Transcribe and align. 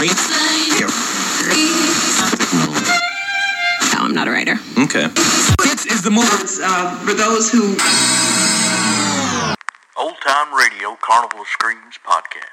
No, 0.00 0.06
I'm 3.98 4.14
not 4.14 4.28
a 4.28 4.30
writer. 4.30 4.58
Okay. 4.78 5.08
This 5.62 5.84
is 5.84 6.00
the 6.00 6.10
movie 6.10 6.26
uh, 6.62 6.96
for 7.04 7.12
those 7.12 7.50
who. 7.52 7.76
Old 10.02 10.16
Time 10.22 10.54
Radio 10.56 10.96
Carnival 11.02 11.42
of 11.42 11.48
Screams 11.48 11.98
podcast. 12.02 12.46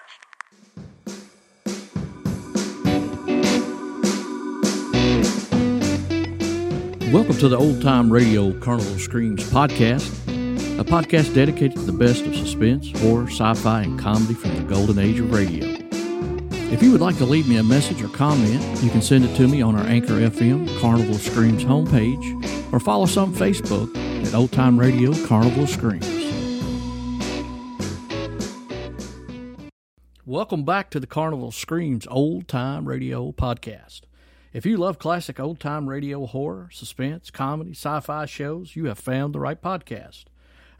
Welcome 7.14 7.38
to 7.38 7.48
the 7.48 7.58
Old 7.58 7.82
Time 7.82 8.12
Radio 8.12 8.52
Carnival 8.60 8.92
of 8.92 9.00
Screams 9.00 9.50
podcast, 9.50 10.12
a 10.78 10.84
podcast 10.84 11.34
dedicated 11.34 11.78
to 11.78 11.84
the 11.84 11.94
best 11.94 12.26
of 12.26 12.36
suspense, 12.36 12.92
horror, 13.00 13.28
sci 13.28 13.54
fi, 13.54 13.84
and 13.84 13.98
comedy 13.98 14.34
from 14.34 14.54
the 14.54 14.64
golden 14.64 15.00
age 15.00 15.22
of 15.22 15.32
radio. 15.32 15.87
If 16.70 16.84
you 16.84 16.92
would 16.92 17.00
like 17.00 17.16
to 17.20 17.26
leave 17.26 17.48
me 17.48 17.56
a 17.56 17.64
message 17.64 18.02
or 18.02 18.10
comment, 18.10 18.62
you 18.84 18.90
can 18.90 19.02
send 19.02 19.24
it 19.24 19.34
to 19.38 19.48
me 19.48 19.62
on 19.62 19.78
our 19.78 19.86
Anchor 19.86 20.16
FM 20.16 20.68
Carnival 20.82 21.14
Screams 21.14 21.64
homepage 21.64 22.74
or 22.74 22.82
follow 22.82 23.06
us 23.06 23.16
on 23.16 23.34
Facebook 23.34 23.96
at 24.28 24.34
Old 24.34 24.52
Time 24.52 24.78
Radio 24.78 25.14
Carnival 25.26 25.66
Screams. 25.66 26.06
Welcome 30.26 30.66
back 30.66 30.90
to 30.90 31.00
the 31.00 31.08
Carnival 31.08 31.54
Screams 31.54 32.06
Old 32.12 32.50
Time 32.50 32.86
Radio 32.86 33.32
podcast. 33.32 34.02
If 34.52 34.66
you 34.66 34.76
love 34.76 35.00
classic 35.00 35.40
old 35.40 35.62
time 35.62 35.88
radio 35.88 36.26
horror, 36.26 36.68
suspense, 36.74 37.32
comedy, 37.32 37.72
sci 37.72 38.02
fi 38.02 38.26
shows, 38.26 38.76
you 38.76 38.88
have 38.88 39.00
found 39.00 39.34
the 39.34 39.40
right 39.40 39.62
podcast. 39.62 40.26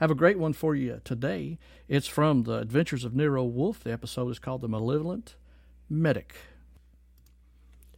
I 0.02 0.04
have 0.04 0.12
a 0.12 0.16
great 0.16 0.38
one 0.38 0.52
for 0.52 0.76
you 0.76 1.00
today. 1.06 1.58
It's 1.88 2.08
from 2.08 2.44
The 2.44 2.58
Adventures 2.58 3.06
of 3.06 3.16
Nero 3.16 3.46
Wolfe. 3.46 3.86
The 3.86 3.94
episode 3.94 4.30
is 4.32 4.40
called 4.40 4.60
The 4.60 4.68
Malevolent 4.68 5.38
Medic. 5.90 6.36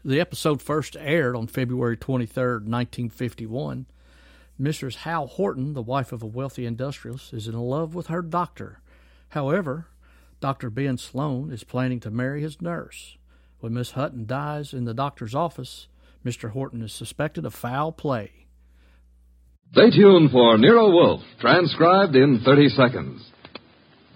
The 0.06 0.20
episode 0.20 0.62
first 0.62 0.96
aired 1.00 1.36
on 1.36 1.48
February 1.48 1.98
23rd, 1.98 2.66
1951. 2.68 3.88
Mrs. 4.62 4.96
Hal 4.98 5.26
Horton, 5.26 5.74
the 5.74 5.82
wife 5.82 6.12
of 6.12 6.22
a 6.22 6.28
wealthy 6.28 6.66
industrialist, 6.66 7.34
is 7.34 7.48
in 7.48 7.58
love 7.58 7.96
with 7.96 8.08
her 8.08 8.22
doctor. 8.22 8.82
However, 9.30 9.88
Dr. 10.40 10.70
Ben 10.70 10.98
Sloan 10.98 11.52
is 11.52 11.64
planning 11.64 12.00
to 12.02 12.12
marry 12.12 12.42
his 12.42 12.62
nurse. 12.62 13.18
When 13.60 13.74
Miss 13.74 13.92
Hutton 13.92 14.26
dies 14.26 14.72
in 14.74 14.86
the 14.86 14.94
doctor's 14.94 15.34
office, 15.34 15.88
Mr. 16.24 16.52
Horton 16.52 16.84
is 16.84 16.94
suspected 16.94 17.46
of 17.46 17.56
foul 17.56 17.92
play. 17.92 18.46
Stay 19.72 19.90
tuned 19.92 20.32
for 20.32 20.58
Nero 20.58 20.92
Wolfe, 20.92 21.24
transcribed 21.40 22.16
in 22.16 22.42
30 22.46 22.70
seconds. 22.70 23.32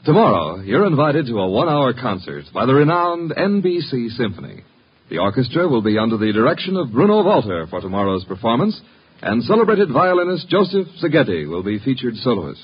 Tomorrow, 0.06 0.60
you're 0.64 0.86
invited 0.86 1.28
to 1.28 1.40
a 1.40 1.50
one 1.50 1.70
hour 1.70 1.94
concert 1.94 2.44
by 2.54 2.66
the 2.66 2.74
renowned 2.74 3.32
NBC 3.32 4.10
Symphony. 4.18 4.62
The 5.10 5.20
orchestra 5.20 5.66
will 5.70 5.82
be 5.82 5.98
under 5.98 6.18
the 6.18 6.34
direction 6.34 6.76
of 6.76 6.92
Bruno 6.92 7.24
Walter 7.24 7.68
for 7.68 7.80
tomorrow's 7.80 8.26
performance, 8.26 8.78
and 9.22 9.42
celebrated 9.44 9.90
violinist 9.94 10.50
Joseph 10.50 10.88
Szigeti 11.02 11.48
will 11.48 11.64
be 11.64 11.80
featured 11.80 12.16
soloist. 12.16 12.60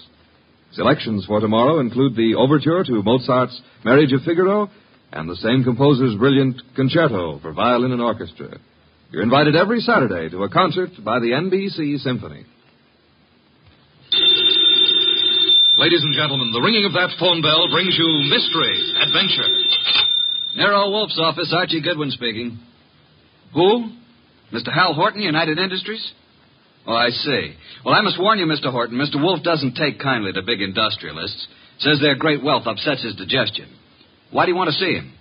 Selections 0.73 1.25
for 1.27 1.39
tomorrow 1.39 1.79
include 1.79 2.17
the 2.17 2.35
overture 2.35 2.83
to 2.83 3.03
Mozart's 3.03 3.61
Marriage 3.85 4.11
of 4.11 4.23
Figaro 4.23 4.69
and 5.13 5.29
the 5.29 5.37
same 5.37 5.63
composer's 5.63 6.17
brilliant 6.17 6.61
concerto 6.75 7.39
for 7.39 7.53
violin 7.53 7.93
and 7.93 8.01
orchestra. 8.01 8.57
You're 9.11 9.23
invited 9.23 9.55
every 9.55 9.79
Saturday 9.79 10.27
to 10.31 10.43
a 10.43 10.49
concert 10.49 10.89
by 11.05 11.19
the 11.19 11.31
NBC 11.31 11.99
Symphony. 11.99 12.45
Ladies 15.79 16.03
and 16.03 16.13
gentlemen, 16.13 16.51
the 16.51 16.59
ringing 16.59 16.83
of 16.83 16.91
that 16.91 17.15
phone 17.23 17.41
bell 17.41 17.71
brings 17.71 17.95
you 17.97 18.03
mystery, 18.27 18.75
adventure. 18.99 19.47
Nero 20.53 20.89
Wolfe's 20.89 21.17
office, 21.17 21.55
Archie 21.55 21.79
Goodwin 21.79 22.11
speaking. 22.11 22.59
Who? 23.53 23.87
Mr. 24.51 24.73
Hal 24.73 24.93
Horton, 24.93 25.21
United 25.21 25.57
Industries? 25.57 26.05
Oh, 26.85 26.91
I 26.91 27.11
see. 27.11 27.53
Well, 27.85 27.95
I 27.95 28.01
must 28.01 28.19
warn 28.19 28.39
you, 28.39 28.45
Mr. 28.45 28.69
Horton, 28.69 28.97
Mr. 28.97 29.23
Wolfe 29.23 29.41
doesn't 29.41 29.75
take 29.75 30.01
kindly 30.01 30.33
to 30.33 30.41
big 30.41 30.59
industrialists. 30.59 31.47
Says 31.79 32.01
their 32.01 32.15
great 32.15 32.43
wealth 32.43 32.67
upsets 32.67 33.01
his 33.01 33.15
digestion. 33.15 33.73
Why 34.31 34.45
do 34.45 34.51
you 34.51 34.57
want 34.57 34.71
to 34.71 34.75
see 34.75 34.95
him? 34.95 35.13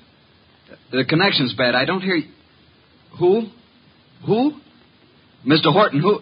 The 0.90 1.04
connection's 1.04 1.54
bad. 1.54 1.76
I 1.76 1.84
don't 1.84 2.02
hear. 2.02 2.20
Who? 3.20 3.46
Who? 4.26 4.54
Mr. 5.46 5.72
Horton, 5.72 6.00
who? 6.00 6.18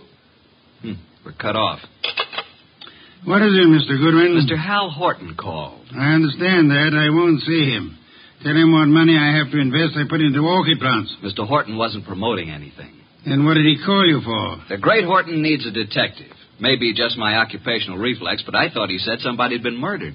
Hmm, 0.82 1.00
we're 1.24 1.32
cut 1.32 1.56
off. 1.56 1.80
What 3.24 3.42
is 3.42 3.54
it, 3.54 3.66
Mr. 3.66 3.96
Goodwin? 3.98 4.38
Mr. 4.38 4.56
Hal 4.56 4.90
Horton 4.90 5.34
called. 5.38 5.80
I 5.96 6.14
understand 6.14 6.70
that. 6.70 6.92
I 6.94 7.10
won't 7.10 7.42
see 7.42 7.70
him. 7.70 7.98
Tell 8.42 8.54
him 8.54 8.72
what 8.72 8.86
money 8.86 9.16
I 9.16 9.38
have 9.38 9.50
to 9.50 9.58
invest 9.58 9.96
I 9.96 10.04
put 10.08 10.20
into 10.20 10.42
walkie 10.42 10.76
plants. 10.78 11.14
Mr. 11.24 11.46
Horton 11.48 11.76
wasn't 11.76 12.04
promoting 12.06 12.50
anything. 12.50 12.92
And 13.24 13.44
what 13.44 13.54
did 13.54 13.64
he 13.66 13.82
call 13.84 14.06
you 14.06 14.20
for? 14.20 14.62
The 14.68 14.78
great 14.78 15.04
Horton 15.04 15.42
needs 15.42 15.66
a 15.66 15.72
detective. 15.72 16.30
Maybe 16.60 16.94
just 16.94 17.18
my 17.18 17.36
occupational 17.36 17.98
reflex, 17.98 18.42
but 18.46 18.54
I 18.54 18.70
thought 18.70 18.88
he 18.88 18.98
said 18.98 19.18
somebody 19.20 19.56
had 19.56 19.62
been 19.62 19.76
murdered. 19.76 20.14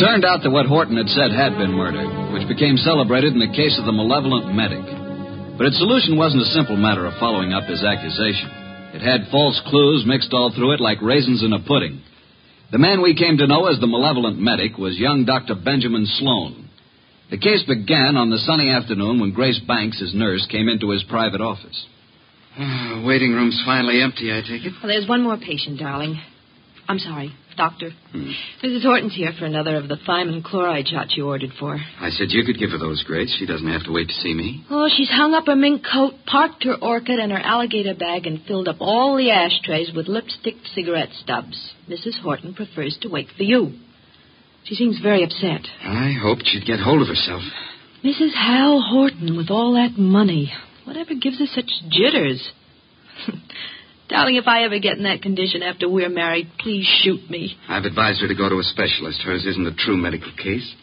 Turned 0.00 0.24
out 0.24 0.40
that 0.42 0.50
what 0.50 0.64
Horton 0.64 0.96
had 0.96 1.12
said 1.12 1.30
had 1.30 1.60
been 1.60 1.76
murder, 1.76 2.00
which 2.32 2.48
became 2.48 2.80
celebrated 2.80 3.36
in 3.36 3.38
the 3.38 3.52
case 3.52 3.76
of 3.76 3.84
the 3.84 3.92
malevolent 3.92 4.48
medic. 4.56 4.80
But 5.60 5.68
its 5.68 5.76
solution 5.76 6.16
wasn't 6.16 6.48
a 6.48 6.56
simple 6.56 6.80
matter 6.80 7.04
of 7.04 7.20
following 7.20 7.52
up 7.52 7.68
his 7.68 7.84
accusation. 7.84 8.48
It 8.96 9.04
had 9.04 9.30
false 9.30 9.60
clues 9.68 10.08
mixed 10.08 10.32
all 10.32 10.52
through 10.56 10.72
it 10.72 10.80
like 10.80 11.04
raisins 11.04 11.44
in 11.44 11.52
a 11.52 11.60
pudding. 11.60 12.00
The 12.72 12.80
man 12.80 13.02
we 13.02 13.14
came 13.14 13.36
to 13.38 13.46
know 13.46 13.66
as 13.66 13.78
the 13.78 13.86
malevolent 13.86 14.40
medic 14.40 14.78
was 14.78 14.96
young 14.96 15.28
Dr. 15.28 15.54
Benjamin 15.54 16.06
Sloan. 16.06 16.70
The 17.30 17.38
case 17.38 17.62
began 17.68 18.16
on 18.16 18.30
the 18.30 18.38
sunny 18.38 18.70
afternoon 18.70 19.20
when 19.20 19.36
Grace 19.36 19.60
Banks, 19.68 20.00
his 20.00 20.14
nurse, 20.14 20.46
came 20.50 20.68
into 20.68 20.90
his 20.90 21.04
private 21.04 21.40
office. 21.40 21.86
Uh, 22.58 23.02
waiting 23.06 23.32
room's 23.32 23.60
finally 23.64 24.00
empty, 24.00 24.32
I 24.32 24.40
take 24.40 24.64
it. 24.64 24.72
Well, 24.82 24.90
there's 24.90 25.08
one 25.08 25.22
more 25.22 25.36
patient, 25.36 25.78
darling. 25.78 26.20
I'm 26.88 26.98
sorry, 26.98 27.32
doctor. 27.56 27.90
Hmm. 28.12 28.30
Mrs. 28.62 28.82
Horton's 28.82 29.14
here 29.14 29.32
for 29.38 29.44
another 29.44 29.76
of 29.76 29.88
the 29.88 29.96
thiamine 29.96 30.42
chloride 30.44 30.88
shots 30.88 31.14
you 31.16 31.26
ordered 31.26 31.52
for. 31.58 31.78
I 32.00 32.10
said 32.10 32.28
you 32.30 32.44
could 32.44 32.58
give 32.58 32.70
her 32.70 32.78
those, 32.78 33.02
Grace. 33.04 33.34
She 33.38 33.46
doesn't 33.46 33.66
have 33.70 33.84
to 33.84 33.92
wait 33.92 34.08
to 34.08 34.14
see 34.14 34.34
me. 34.34 34.64
Oh, 34.70 34.88
she's 34.94 35.10
hung 35.10 35.34
up 35.34 35.46
her 35.46 35.56
mink 35.56 35.82
coat, 35.90 36.14
parked 36.26 36.64
her 36.64 36.76
orchid 36.80 37.18
and 37.18 37.32
her 37.32 37.38
alligator 37.38 37.94
bag, 37.94 38.26
and 38.26 38.42
filled 38.46 38.68
up 38.68 38.76
all 38.80 39.16
the 39.16 39.30
ashtrays 39.30 39.92
with 39.94 40.08
lipstick 40.08 40.56
cigarette 40.74 41.10
stubs. 41.12 41.72
Mrs. 41.88 42.20
Horton 42.22 42.54
prefers 42.54 42.98
to 43.02 43.08
wait 43.08 43.28
for 43.36 43.42
you. 43.42 43.72
She 44.64 44.74
seems 44.74 45.00
very 45.00 45.24
upset. 45.24 45.66
I 45.82 46.12
hoped 46.20 46.44
she'd 46.46 46.66
get 46.66 46.80
hold 46.80 47.02
of 47.02 47.08
herself. 47.08 47.42
Mrs. 48.04 48.34
Hal 48.34 48.80
Horton, 48.80 49.36
with 49.36 49.50
all 49.50 49.74
that 49.74 49.98
money. 49.98 50.52
Whatever 50.84 51.14
gives 51.14 51.38
her 51.38 51.46
such 51.46 51.70
jitters? 51.90 52.50
Darling, 54.10 54.34
if 54.34 54.48
I 54.48 54.64
ever 54.64 54.80
get 54.80 54.96
in 54.98 55.04
that 55.04 55.22
condition 55.22 55.62
after 55.62 55.88
we're 55.88 56.08
married, 56.08 56.50
please 56.58 56.84
shoot 57.02 57.30
me. 57.30 57.56
I've 57.68 57.84
advised 57.84 58.20
her 58.22 58.28
to 58.28 58.34
go 58.34 58.48
to 58.48 58.58
a 58.58 58.62
specialist. 58.64 59.22
Hers 59.22 59.46
isn't 59.46 59.66
a 59.66 59.74
true 59.74 59.96
medical 59.96 60.32
case. 60.32 60.74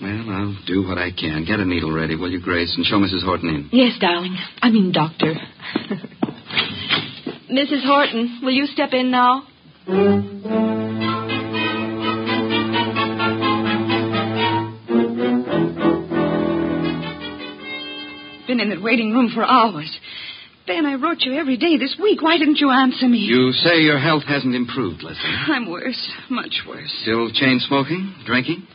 Well, 0.00 0.30
I'll 0.30 0.56
do 0.66 0.82
what 0.88 0.96
I 0.96 1.10
can. 1.12 1.44
Get 1.44 1.60
a 1.60 1.64
needle 1.66 1.92
ready, 1.92 2.16
will 2.16 2.30
you, 2.30 2.40
Grace, 2.40 2.74
and 2.74 2.86
show 2.86 2.96
Mrs. 2.96 3.22
Horton 3.22 3.50
in. 3.50 3.68
Yes, 3.70 3.98
darling. 4.00 4.34
I 4.62 4.70
mean, 4.70 4.92
doctor. 4.92 5.34
Mrs. 7.52 7.84
Horton, 7.84 8.40
will 8.42 8.52
you 8.52 8.66
step 8.66 8.94
in 8.94 9.10
now? 9.10 9.46
Been 18.46 18.60
in 18.60 18.70
that 18.70 18.82
waiting 18.82 19.12
room 19.12 19.30
for 19.34 19.44
hours. 19.44 19.98
Ben, 20.66 20.86
I 20.86 20.94
wrote 20.94 21.20
you 21.20 21.34
every 21.34 21.58
day 21.58 21.76
this 21.76 21.94
week. 22.00 22.22
Why 22.22 22.38
didn't 22.38 22.56
you 22.56 22.70
answer 22.70 23.06
me? 23.06 23.18
You 23.18 23.52
say 23.52 23.80
your 23.80 23.98
health 23.98 24.22
hasn't 24.24 24.54
improved, 24.54 25.02
Leslie. 25.02 25.20
I'm 25.52 25.70
worse. 25.70 26.00
Much 26.30 26.62
worse. 26.66 26.90
Still 27.02 27.30
chain 27.32 27.60
smoking, 27.60 28.14
drinking, 28.24 28.66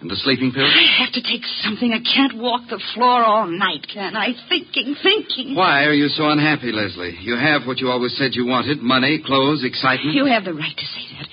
and 0.00 0.08
the 0.08 0.14
sleeping 0.14 0.52
pills? 0.52 0.70
I 0.70 1.02
have 1.02 1.12
to 1.14 1.22
take 1.22 1.42
something. 1.62 1.92
I 1.92 1.98
can't 1.98 2.38
walk 2.40 2.70
the 2.70 2.80
floor 2.94 3.24
all 3.24 3.48
night, 3.48 3.86
can 3.92 4.14
I? 4.14 4.34
Thinking, 4.48 4.94
thinking. 5.02 5.56
Why 5.56 5.82
are 5.84 5.92
you 5.94 6.06
so 6.08 6.28
unhappy, 6.30 6.70
Leslie? 6.70 7.18
You 7.20 7.36
have 7.36 7.66
what 7.66 7.78
you 7.78 7.88
always 7.88 8.16
said 8.16 8.34
you 8.34 8.46
wanted 8.46 8.78
money, 8.80 9.20
clothes, 9.26 9.64
excitement. 9.64 10.14
You 10.14 10.26
have 10.26 10.44
the 10.44 10.54
right 10.54 10.76
to 10.76 10.86
say 10.86 11.02
that. 11.18 11.26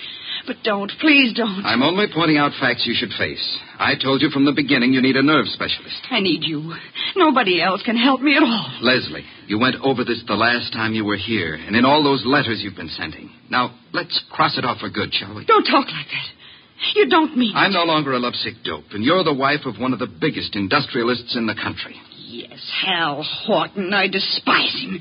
But 0.48 0.64
don't. 0.64 0.92
Please 1.00 1.36
don't. 1.36 1.64
I'm 1.64 1.84
only 1.84 2.08
pointing 2.12 2.38
out 2.38 2.54
facts 2.60 2.88
you 2.88 2.96
should 2.98 3.14
face. 3.20 3.60
I 3.78 3.94
told 3.94 4.24
you 4.24 4.32
from 4.32 4.46
the 4.46 4.52
beginning 4.52 4.94
you 4.94 5.02
need 5.02 5.16
a 5.16 5.22
nerve 5.22 5.46
specialist. 5.54 6.02
I 6.10 6.22
need 6.22 6.42
you. 6.44 6.74
Nobody 7.16 7.62
else 7.62 7.82
can 7.84 7.98
help 7.98 8.22
me 8.22 8.36
at 8.36 8.44
all. 8.44 8.80
Leslie, 8.82 9.26
you 9.48 9.60
went 9.60 9.76
over 9.84 10.04
this 10.04 10.24
the 10.28 10.36
last 10.36 10.74
time 10.74 10.94
you 10.94 11.06
were 11.06 11.18
here, 11.18 11.56
and 11.56 11.76
in 11.76 11.86
all 11.86 12.04
those 12.04 12.24
letters 12.26 12.62
you've 12.62 12.76
been 12.76 12.90
sending. 12.90 13.30
Now, 13.50 13.76
let's 13.94 14.22
cross 14.32 14.58
it 14.58 14.66
off 14.66 14.80
for 14.80 14.90
good, 14.90 15.14
shall 15.14 15.36
we? 15.36 15.46
Don't 15.46 15.64
talk 15.66 15.86
like 15.88 16.08
that. 16.08 16.96
You 16.96 17.10
don't 17.10 17.38
mean. 17.38 17.54
I'm 17.56 17.74
no 17.74 17.84
longer 17.84 18.14
a 18.14 18.20
lovesick 18.20 18.56
dope, 18.64 18.92
and 18.92 19.04
you're 19.04 19.24
the 19.24 19.34
wife 19.34 19.66
of 19.66 19.80
one 19.80 19.92
of 19.92 20.00
the 20.00 20.08
biggest 20.08 20.56
industrialists 20.56 21.36
in 21.36 21.46
the 21.46 21.56
country. 21.56 21.96
Yes, 22.18 22.60
Hal 22.86 23.24
Horton. 23.24 23.94
I 23.94 24.08
despise 24.08 24.74
him. 24.82 25.00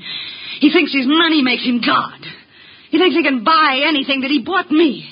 He 0.59 0.71
thinks 0.71 0.93
his 0.93 1.05
money 1.07 1.41
makes 1.41 1.63
him 1.63 1.79
God. 1.85 2.19
He 2.89 2.97
thinks 2.97 3.15
he 3.15 3.23
can 3.23 3.43
buy 3.43 3.83
anything 3.87 4.21
that 4.21 4.31
he 4.31 4.41
bought 4.43 4.69
me. 4.71 5.07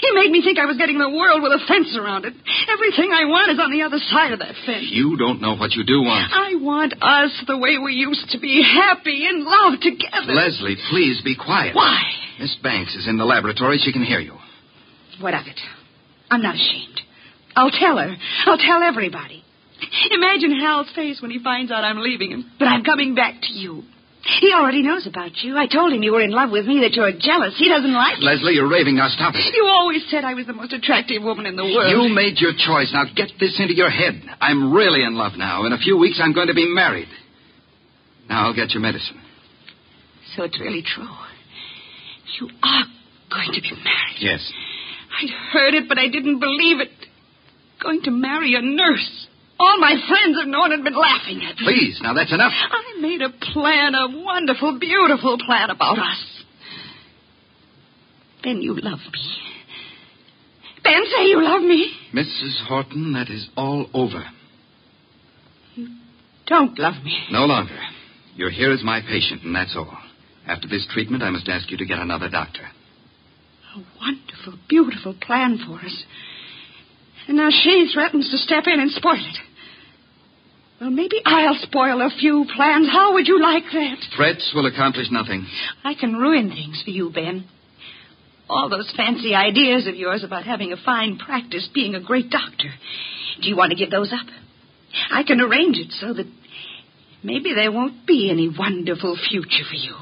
He 0.00 0.10
made 0.14 0.30
me 0.30 0.42
think 0.42 0.58
I 0.58 0.66
was 0.66 0.76
getting 0.78 0.98
the 0.98 1.10
world 1.10 1.42
with 1.42 1.52
a 1.52 1.62
fence 1.66 1.90
around 1.98 2.24
it. 2.24 2.34
Everything 2.70 3.10
I 3.10 3.26
want 3.26 3.50
is 3.50 3.58
on 3.58 3.70
the 3.72 3.82
other 3.82 3.98
side 3.98 4.32
of 4.32 4.38
that 4.38 4.54
fence. 4.64 4.86
You 4.90 5.16
don't 5.18 5.40
know 5.40 5.56
what 5.56 5.72
you 5.72 5.82
do 5.82 6.02
want. 6.02 6.30
I 6.30 6.54
want 6.62 6.94
us 7.02 7.32
the 7.46 7.58
way 7.58 7.78
we 7.78 7.94
used 7.94 8.30
to 8.30 8.38
be, 8.38 8.62
happy 8.62 9.26
in 9.26 9.44
love 9.44 9.80
together. 9.80 10.32
Leslie, 10.32 10.76
please 10.90 11.20
be 11.22 11.34
quiet. 11.34 11.74
Why? 11.74 11.98
Miss 12.38 12.54
Banks 12.62 12.94
is 12.94 13.08
in 13.08 13.18
the 13.18 13.24
laboratory. 13.24 13.78
She 13.78 13.92
can 13.92 14.04
hear 14.04 14.20
you. 14.20 14.38
What 15.20 15.34
of 15.34 15.46
it? 15.46 15.58
I'm 16.30 16.42
not 16.42 16.54
ashamed. 16.54 17.00
I'll 17.54 17.70
tell 17.70 17.98
her. 17.98 18.16
I'll 18.46 18.58
tell 18.58 18.82
everybody. 18.82 19.44
Imagine 20.10 20.58
Hal's 20.58 20.90
face 20.94 21.20
when 21.20 21.30
he 21.30 21.42
finds 21.42 21.70
out 21.72 21.84
I'm 21.84 21.98
leaving 21.98 22.30
him, 22.30 22.50
but 22.58 22.66
I'm 22.66 22.84
coming 22.84 23.14
back 23.14 23.34
to 23.42 23.52
you. 23.52 23.82
He 24.22 24.52
already 24.54 24.82
knows 24.82 25.06
about 25.06 25.42
you. 25.42 25.58
I 25.58 25.66
told 25.66 25.92
him 25.92 26.02
you 26.02 26.12
were 26.12 26.22
in 26.22 26.30
love 26.30 26.50
with 26.50 26.64
me, 26.64 26.80
that 26.86 26.94
you're 26.94 27.10
jealous. 27.10 27.58
He 27.58 27.68
doesn't 27.68 27.92
like 27.92 28.18
it. 28.18 28.22
Leslie, 28.22 28.54
you're 28.54 28.70
raving. 28.70 28.96
Now 28.96 29.08
stop 29.08 29.34
it. 29.34 29.42
You 29.52 29.66
always 29.66 30.04
said 30.10 30.24
I 30.24 30.34
was 30.34 30.46
the 30.46 30.52
most 30.52 30.72
attractive 30.72 31.22
woman 31.22 31.44
in 31.44 31.56
the 31.56 31.64
world. 31.64 31.90
You 31.90 32.14
made 32.14 32.38
your 32.38 32.52
choice. 32.54 32.92
Now 32.94 33.04
get 33.14 33.30
this 33.40 33.58
into 33.58 33.74
your 33.74 33.90
head. 33.90 34.22
I'm 34.40 34.72
really 34.72 35.02
in 35.02 35.14
love 35.14 35.32
now. 35.36 35.66
In 35.66 35.72
a 35.72 35.78
few 35.78 35.98
weeks, 35.98 36.20
I'm 36.22 36.32
going 36.32 36.46
to 36.46 36.54
be 36.54 36.72
married. 36.72 37.08
Now 38.28 38.46
I'll 38.46 38.54
get 38.54 38.70
your 38.70 38.80
medicine. 38.80 39.20
So 40.36 40.44
it's 40.44 40.58
really 40.60 40.82
true. 40.82 41.08
You 42.40 42.48
are 42.62 42.84
going 43.28 43.52
to 43.54 43.60
be 43.60 43.72
married. 43.72 44.18
Yes. 44.20 44.52
I'd 45.20 45.30
heard 45.52 45.74
it, 45.74 45.88
but 45.88 45.98
I 45.98 46.08
didn't 46.08 46.38
believe 46.38 46.80
it. 46.80 46.90
Going 47.82 48.02
to 48.04 48.12
marry 48.12 48.54
a 48.54 48.62
nurse. 48.62 49.26
All 49.62 49.78
my 49.78 49.94
friends 50.08 50.38
have 50.40 50.48
known 50.48 50.72
and 50.72 50.82
been 50.82 50.96
laughing 50.96 51.40
at 51.48 51.56
me. 51.56 51.64
Please, 51.64 52.00
now 52.02 52.14
that's 52.14 52.32
enough. 52.32 52.50
I 52.52 53.00
made 53.00 53.22
a 53.22 53.30
plan, 53.30 53.94
a 53.94 54.08
wonderful, 54.10 54.76
beautiful 54.80 55.38
plan 55.38 55.70
about 55.70 55.98
us. 56.00 56.42
Ben, 58.42 58.60
you 58.60 58.74
love 58.74 58.98
me. 58.98 59.20
Ben, 60.82 61.02
say 61.14 61.26
you 61.26 61.44
love 61.44 61.62
me. 61.62 61.92
Mrs. 62.12 62.66
Horton, 62.66 63.12
that 63.12 63.30
is 63.30 63.46
all 63.56 63.86
over. 63.94 64.24
You 65.76 65.90
Don't 66.48 66.76
love 66.76 66.94
me. 67.04 67.16
No 67.30 67.44
longer. 67.44 67.78
You're 68.34 68.50
here 68.50 68.72
as 68.72 68.82
my 68.82 69.00
patient, 69.00 69.44
and 69.44 69.54
that's 69.54 69.76
all. 69.76 69.96
After 70.44 70.66
this 70.66 70.88
treatment, 70.92 71.22
I 71.22 71.30
must 71.30 71.48
ask 71.48 71.70
you 71.70 71.76
to 71.76 71.86
get 71.86 72.00
another 72.00 72.28
doctor. 72.28 72.66
A 73.76 73.82
wonderful, 74.00 74.58
beautiful 74.68 75.14
plan 75.20 75.60
for 75.64 75.78
us. 75.78 76.04
And 77.28 77.36
now 77.36 77.50
she 77.50 77.88
threatens 77.94 78.28
to 78.32 78.38
step 78.38 78.64
in 78.66 78.80
and 78.80 78.90
spoil 78.90 79.14
it. 79.14 79.38
Well, 80.82 80.90
maybe 80.90 81.22
I'll 81.24 81.60
spoil 81.62 82.00
a 82.00 82.10
few 82.10 82.44
plans. 82.56 82.88
How 82.90 83.12
would 83.12 83.28
you 83.28 83.40
like 83.40 83.62
that? 83.72 83.98
Threats 84.16 84.50
will 84.52 84.66
accomplish 84.66 85.06
nothing. 85.12 85.46
I 85.84 85.94
can 85.94 86.14
ruin 86.14 86.48
things 86.48 86.82
for 86.84 86.90
you, 86.90 87.08
Ben. 87.08 87.44
All 88.50 88.68
those 88.68 88.92
fancy 88.96 89.32
ideas 89.32 89.86
of 89.86 89.94
yours 89.94 90.24
about 90.24 90.42
having 90.42 90.72
a 90.72 90.76
fine 90.76 91.18
practice, 91.18 91.68
being 91.72 91.94
a 91.94 92.02
great 92.02 92.30
doctor. 92.30 92.68
Do 93.40 93.48
you 93.48 93.56
want 93.56 93.70
to 93.70 93.78
give 93.78 93.92
those 93.92 94.12
up? 94.12 94.26
I 95.12 95.22
can 95.22 95.40
arrange 95.40 95.78
it 95.78 95.92
so 96.00 96.14
that 96.14 96.26
maybe 97.22 97.54
there 97.54 97.70
won't 97.70 98.04
be 98.04 98.28
any 98.28 98.48
wonderful 98.48 99.16
future 99.30 99.62
for 99.70 99.76
you. 99.76 99.94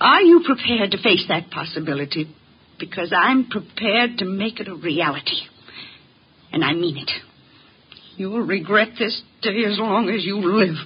Are 0.00 0.22
you 0.22 0.44
prepared 0.46 0.92
to 0.92 1.02
face 1.02 1.26
that 1.28 1.50
possibility? 1.50 2.34
Because 2.80 3.12
I'm 3.14 3.50
prepared 3.50 4.16
to 4.20 4.24
make 4.24 4.60
it 4.60 4.68
a 4.68 4.74
reality. 4.74 5.42
And 6.52 6.64
I 6.64 6.72
mean 6.72 6.96
it. 6.96 7.10
You'll 8.16 8.40
regret 8.40 8.90
this 8.98 9.22
day 9.42 9.64
as 9.66 9.78
long 9.78 10.08
as 10.08 10.24
you 10.24 10.40
live. 10.40 10.76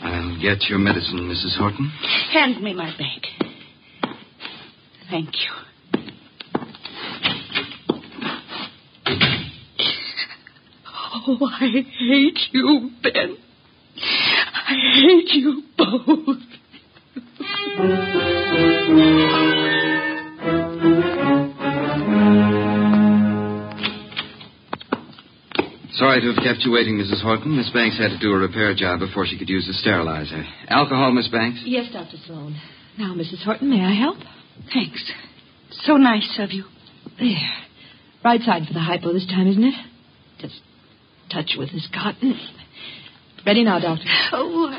I'll 0.00 0.40
get 0.40 0.68
your 0.68 0.78
medicine, 0.78 1.20
Mrs. 1.20 1.58
Horton. 1.58 1.90
Hand 2.32 2.62
me 2.62 2.72
my 2.74 2.90
bag. 2.96 3.26
Thank 5.10 5.28
you. 5.34 5.50
Oh, 11.26 11.38
I 11.60 11.66
hate 11.68 12.38
you, 12.52 12.90
Ben. 13.02 13.36
I 14.66 14.74
hate 14.94 15.34
you 15.34 15.62
both. 15.76 16.38
Sorry 26.00 26.22
to 26.22 26.32
have 26.32 26.42
kept 26.42 26.64
you 26.64 26.72
waiting, 26.72 26.96
Mrs. 26.96 27.20
Horton. 27.20 27.58
Miss 27.58 27.68
Banks 27.76 27.98
had 27.98 28.08
to 28.08 28.18
do 28.18 28.32
a 28.32 28.38
repair 28.38 28.74
job 28.74 29.00
before 29.00 29.26
she 29.26 29.36
could 29.36 29.50
use 29.50 29.66
the 29.66 29.74
sterilizer. 29.74 30.46
Alcohol, 30.68 31.12
Miss 31.12 31.28
Banks? 31.28 31.60
Yes, 31.66 31.92
Dr. 31.92 32.16
Sloan. 32.24 32.58
Now, 32.96 33.12
Mrs. 33.12 33.44
Horton, 33.44 33.68
may 33.68 33.84
I 33.84 33.92
help? 33.92 34.16
Thanks. 34.72 35.12
So 35.84 35.98
nice 35.98 36.38
of 36.38 36.52
you. 36.52 36.64
There. 37.18 37.52
Right 38.24 38.40
side 38.40 38.62
for 38.66 38.72
the 38.72 38.80
hypo 38.80 39.12
this 39.12 39.26
time, 39.26 39.46
isn't 39.46 39.62
it? 39.62 39.74
Just 40.38 40.54
touch 41.30 41.56
with 41.58 41.70
this 41.70 41.86
cotton. 41.92 42.32
Ready 43.44 43.62
now, 43.62 43.78
Doctor. 43.78 44.04
Oh, 44.32 44.72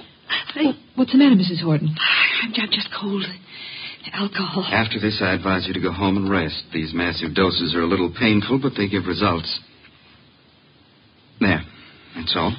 I... 0.55 0.73
What's 0.95 1.11
the 1.11 1.19
matter, 1.19 1.35
Mrs. 1.35 1.61
Horton? 1.61 1.95
I'm 2.41 2.51
just 2.71 2.89
cold. 2.99 3.25
Alcohol. 4.11 4.65
After 4.71 4.99
this, 4.99 5.21
I 5.21 5.33
advise 5.33 5.67
you 5.67 5.73
to 5.75 5.79
go 5.79 5.91
home 5.91 6.17
and 6.17 6.31
rest. 6.31 6.63
These 6.73 6.95
massive 6.95 7.35
doses 7.35 7.75
are 7.75 7.81
a 7.81 7.87
little 7.87 8.11
painful, 8.11 8.59
but 8.59 8.73
they 8.75 8.89
give 8.89 9.05
results. 9.05 9.59
There. 11.41 11.63
That's 12.15 12.33
all. 12.35 12.55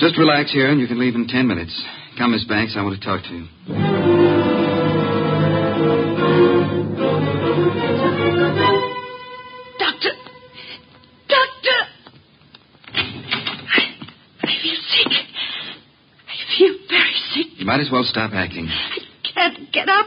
Just 0.00 0.16
relax 0.18 0.50
here, 0.50 0.70
and 0.70 0.80
you 0.80 0.86
can 0.86 0.98
leave 0.98 1.14
in 1.14 1.26
ten 1.28 1.46
minutes. 1.46 1.80
Come, 2.16 2.32
Miss 2.32 2.44
Banks. 2.44 2.74
I 2.78 2.82
want 2.82 2.98
to 2.98 3.06
talk 3.06 3.22
to 3.24 3.28
you. 3.28 3.46
Doctor! 9.78 10.12
Doctor! 11.28 11.78
I, 12.94 13.80
I 14.42 14.46
feel 14.62 14.78
sick. 14.88 15.12
I 16.26 16.56
feel 16.56 16.74
very 16.88 17.14
sick. 17.34 17.46
You 17.58 17.66
might 17.66 17.80
as 17.80 17.90
well 17.92 18.04
stop 18.04 18.32
acting. 18.32 18.68
I 18.68 18.98
can't 19.34 19.72
get 19.72 19.88
up. 19.88 20.06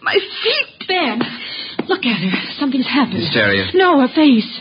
My 0.00 0.14
feet. 0.14 0.88
Ben, 0.88 1.20
look 1.86 2.06
at 2.06 2.16
her. 2.16 2.52
Something's 2.58 2.86
happened. 2.86 3.18
Hysteria. 3.18 3.66
No, 3.74 4.00
her 4.00 4.08
face. 4.14 4.60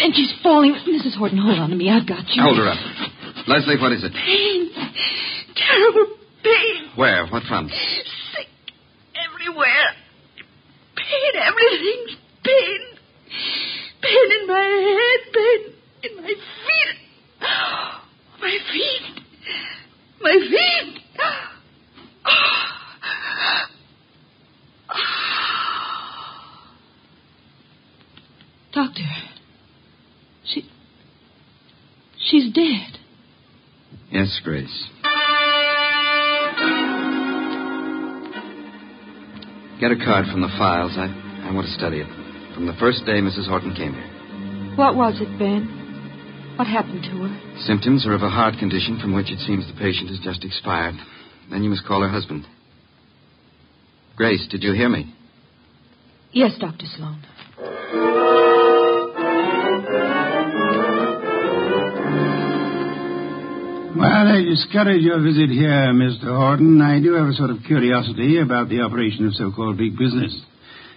And 0.00 0.14
she's 0.14 0.32
falling. 0.42 0.74
Mrs. 0.88 1.16
Horton, 1.16 1.38
hold 1.38 1.58
on 1.58 1.70
to 1.70 1.76
me. 1.76 1.90
I've 1.90 2.06
got 2.06 2.24
you. 2.28 2.42
Hold 2.42 2.56
her 2.58 2.68
up. 2.68 2.78
Leslie, 3.46 3.76
what 3.80 3.92
is 3.92 4.02
it? 4.04 4.12
Pain. 4.12 4.70
Terrible 5.56 6.16
pain. 6.42 6.90
Where? 6.96 7.26
What 7.26 7.42
from? 7.44 7.68
Get 39.80 39.92
a 39.92 39.96
card 39.96 40.26
from 40.30 40.42
the 40.42 40.52
files. 40.58 40.92
I, 40.96 41.08
I 41.48 41.54
want 41.54 41.66
to 41.66 41.72
study 41.72 42.04
it. 42.04 42.06
From 42.54 42.66
the 42.66 42.76
first 42.78 43.06
day 43.06 43.24
Mrs. 43.24 43.48
Horton 43.48 43.74
came 43.74 43.94
here. 43.94 44.76
What 44.76 44.94
was 44.94 45.16
it, 45.22 45.38
Ben? 45.38 45.64
What 46.56 46.68
happened 46.68 47.02
to 47.04 47.24
her? 47.24 47.60
Symptoms 47.60 48.06
are 48.06 48.12
of 48.12 48.20
a 48.20 48.28
heart 48.28 48.56
condition 48.58 49.00
from 49.00 49.14
which 49.14 49.32
it 49.32 49.38
seems 49.38 49.66
the 49.66 49.72
patient 49.80 50.10
has 50.10 50.20
just 50.20 50.44
expired. 50.44 50.96
Then 51.50 51.64
you 51.64 51.70
must 51.70 51.86
call 51.86 52.02
her 52.02 52.10
husband. 52.10 52.44
Grace, 54.16 54.46
did 54.50 54.62
you 54.62 54.74
hear 54.74 54.90
me? 54.90 55.14
Yes, 56.32 56.52
Dr. 56.60 56.84
Sloan. 56.84 57.24
While 63.90 64.28
I 64.28 64.42
discourage 64.46 65.02
your 65.02 65.20
visit 65.20 65.50
here, 65.50 65.90
Mr. 65.92 66.30
Horton, 66.30 66.80
I 66.80 67.00
do 67.02 67.14
have 67.14 67.26
a 67.26 67.32
sort 67.34 67.50
of 67.50 67.58
curiosity 67.66 68.38
about 68.38 68.68
the 68.68 68.80
operation 68.80 69.26
of 69.26 69.34
so-called 69.34 69.76
big 69.78 69.98
business. 69.98 70.30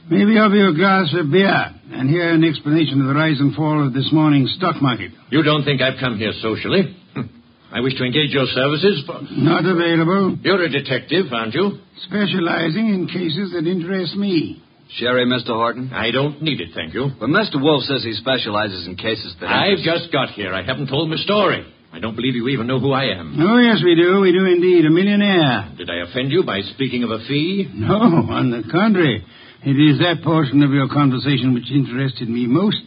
Maybe 0.10 0.38
offer 0.38 0.54
you 0.56 0.70
a 0.70 0.76
glass 0.78 1.10
of 1.18 1.32
beer 1.32 1.74
and 1.92 2.10
hear 2.10 2.30
an 2.30 2.44
explanation 2.44 3.02
of 3.02 3.08
the 3.08 3.16
rise 3.18 3.40
and 3.40 3.56
fall 3.56 3.82
of 3.86 3.94
this 3.94 4.10
morning's 4.14 4.54
stock 4.58 4.82
market. 4.82 5.12
You 5.32 5.42
don't 5.44 5.64
think 5.66 5.82
I've 5.82 6.00
come 6.00 6.18
here 6.18 6.34
socially? 6.42 6.96
Hm. 7.16 7.30
I 7.74 7.80
wish 7.82 7.96
to 7.98 8.04
engage 8.06 8.30
your 8.32 8.46
services 8.54 9.04
for... 9.08 9.20
Not 9.32 9.66
available. 9.66 10.38
You're 10.44 10.62
a 10.64 10.70
detective, 10.70 11.34
aren't 11.34 11.56
you? 11.56 11.80
Specializing 12.06 12.88
in 12.94 13.08
cases 13.08 13.54
that 13.58 13.66
interest 13.66 14.16
me. 14.16 14.62
Sherry, 15.00 15.26
Mr. 15.26 15.56
Horton? 15.58 15.90
I 15.92 16.12
don't 16.12 16.42
need 16.44 16.62
it, 16.62 16.70
thank 16.76 16.94
you. 16.94 17.10
But 17.20 17.30
Mr. 17.30 17.58
Wolfe 17.60 17.84
says 17.86 18.04
he 18.04 18.14
specializes 18.14 18.86
in 18.86 18.96
cases 18.96 19.34
that. 19.42 19.50
I've 19.50 19.80
interest- 19.80 20.04
just 20.04 20.12
got 20.14 20.30
here. 20.30 20.54
I 20.54 20.62
haven't 20.64 20.88
told 20.90 21.10
my 21.10 21.16
story. 21.18 21.66
I 21.94 22.00
don't 22.00 22.16
believe 22.16 22.34
you 22.34 22.48
even 22.50 22.66
know 22.66 22.80
who 22.80 22.92
I 22.92 23.06
am. 23.14 23.38
Oh, 23.38 23.60
yes, 23.62 23.78
we 23.86 23.94
do. 23.94 24.20
We 24.22 24.32
do 24.34 24.46
indeed. 24.46 24.84
A 24.86 24.90
millionaire. 24.90 25.70
Did 25.78 25.92
I 25.92 26.02
offend 26.10 26.32
you 26.32 26.44
by 26.44 26.62
speaking 26.74 27.04
of 27.04 27.12
a 27.12 27.20
fee? 27.28 27.70
No, 27.72 27.94
on 28.34 28.50
the 28.50 28.64
contrary. 28.72 29.24
It 29.62 29.78
is 29.78 30.00
that 30.00 30.24
portion 30.26 30.64
of 30.64 30.72
your 30.72 30.90
conversation 30.90 31.54
which 31.54 31.70
interested 31.72 32.28
me 32.28 32.48
most. 32.48 32.82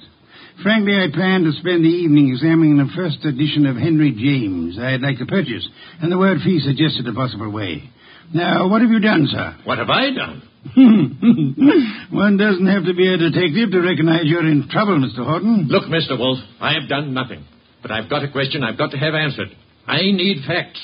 Frankly, 0.63 0.93
I 0.97 1.07
plan 1.15 1.45
to 1.45 1.53
spend 1.53 1.85
the 1.85 1.95
evening 2.03 2.31
examining 2.35 2.79
the 2.79 2.91
first 2.97 3.25
edition 3.25 3.67
of 3.67 3.77
Henry 3.77 4.11
James 4.11 4.77
I'd 4.79 5.01
like 5.03 5.19
to 5.19 5.27
purchase, 5.27 5.69
and 6.03 6.11
the 6.11 6.19
word 6.19 6.39
fee 6.43 6.61
suggested 6.65 7.07
a 7.07 7.13
possible 7.15 7.51
way. 7.53 7.89
Now, 8.35 8.69
what 8.69 8.81
have 8.83 8.91
you 8.91 8.99
done, 9.01 9.29
sir? 9.31 9.55
What 9.65 9.79
have 9.79 9.91
I 9.91 10.11
done? 10.11 10.43
One 12.11 12.37
doesn't 12.37 12.67
have 12.67 12.85
to 12.87 12.95
be 12.95 13.07
a 13.07 13.17
detective 13.17 13.71
to 13.71 13.81
recognize 13.81 14.25
you're 14.25 14.49
in 14.49 14.69
trouble, 14.69 14.99
Mr. 14.99 15.25
Horton. 15.25 15.69
Look, 15.69 15.85
Mr. 15.85 16.19
Wolfe, 16.19 16.43
I 16.61 16.73
have 16.75 16.89
done 16.89 17.15
nothing. 17.15 17.45
But 17.87 17.95
I've 17.95 18.11
got 18.11 18.25
a 18.25 18.33
question 18.33 18.65
I've 18.65 18.77
got 18.77 18.91
to 18.91 18.97
have 18.97 19.15
answered. 19.15 19.55
I 19.87 20.03
need 20.03 20.43
facts. 20.45 20.83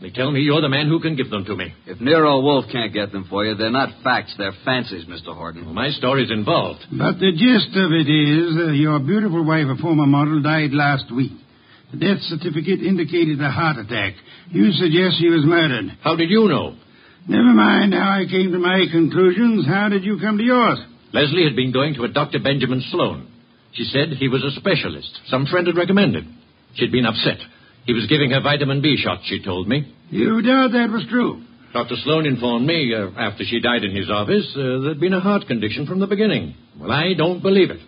They 0.00 0.10
tell 0.10 0.30
me 0.30 0.42
you're 0.42 0.60
the 0.60 0.68
man 0.68 0.86
who 0.86 1.00
can 1.00 1.16
give 1.16 1.28
them 1.28 1.44
to 1.44 1.56
me. 1.56 1.74
If 1.86 2.00
Nero 2.00 2.40
Wolfe 2.40 2.70
can't 2.70 2.94
get 2.94 3.10
them 3.10 3.26
for 3.28 3.44
you, 3.44 3.56
they're 3.56 3.72
not 3.72 3.88
facts, 4.04 4.32
they're 4.38 4.54
fancies, 4.64 5.06
Mr. 5.06 5.34
Horton. 5.34 5.64
Well, 5.64 5.74
my 5.74 5.90
story's 5.90 6.30
involved. 6.30 6.86
But 6.92 7.18
the 7.18 7.32
gist 7.34 7.74
of 7.74 7.90
it 7.90 8.06
is 8.06 8.54
uh, 8.62 8.70
your 8.78 9.00
beautiful 9.00 9.44
wife, 9.44 9.66
a 9.66 9.82
former 9.82 10.06
model, 10.06 10.40
died 10.40 10.70
last 10.70 11.10
week. 11.12 11.32
The 11.90 11.98
death 11.98 12.22
certificate 12.30 12.78
indicated 12.78 13.40
a 13.40 13.50
heart 13.50 13.78
attack. 13.78 14.14
You 14.50 14.70
suggest 14.70 15.18
she 15.18 15.26
was 15.26 15.42
murdered. 15.42 15.98
How 16.02 16.14
did 16.14 16.30
you 16.30 16.46
know? 16.46 16.76
Never 17.26 17.54
mind 17.58 17.92
how 17.92 18.22
I 18.22 18.30
came 18.30 18.52
to 18.52 18.58
my 18.60 18.84
conclusions. 18.92 19.66
How 19.66 19.88
did 19.88 20.04
you 20.04 20.20
come 20.20 20.38
to 20.38 20.44
yours? 20.44 20.78
Leslie 21.12 21.42
had 21.42 21.56
been 21.56 21.72
going 21.72 21.94
to 21.94 22.04
a 22.04 22.08
Dr. 22.08 22.38
Benjamin 22.38 22.84
Sloan. 22.92 23.32
She 23.76 23.84
said 23.84 24.08
he 24.18 24.28
was 24.28 24.42
a 24.42 24.58
specialist. 24.58 25.20
Some 25.26 25.44
friend 25.46 25.66
had 25.66 25.76
recommended. 25.76 26.24
She'd 26.76 26.92
been 26.92 27.06
upset. 27.06 27.38
He 27.84 27.92
was 27.92 28.06
giving 28.06 28.30
her 28.30 28.40
vitamin 28.40 28.82
B 28.82 28.96
shots, 28.98 29.22
she 29.26 29.42
told 29.42 29.68
me. 29.68 29.92
You 30.10 30.42
doubt 30.42 30.72
that 30.72 30.90
was 30.90 31.06
true. 31.08 31.42
Dr. 31.72 31.94
Sloan 32.04 32.26
informed 32.26 32.66
me, 32.66 32.94
uh, 32.94 33.10
after 33.18 33.44
she 33.44 33.60
died 33.60 33.84
in 33.84 33.94
his 33.94 34.08
office, 34.08 34.46
uh, 34.56 34.80
there'd 34.80 35.00
been 35.00 35.12
a 35.12 35.20
heart 35.20 35.46
condition 35.46 35.86
from 35.86 36.00
the 36.00 36.06
beginning. 36.06 36.54
Well, 36.78 36.90
I 36.90 37.14
don't 37.16 37.42
believe 37.42 37.70
it. 37.70 37.80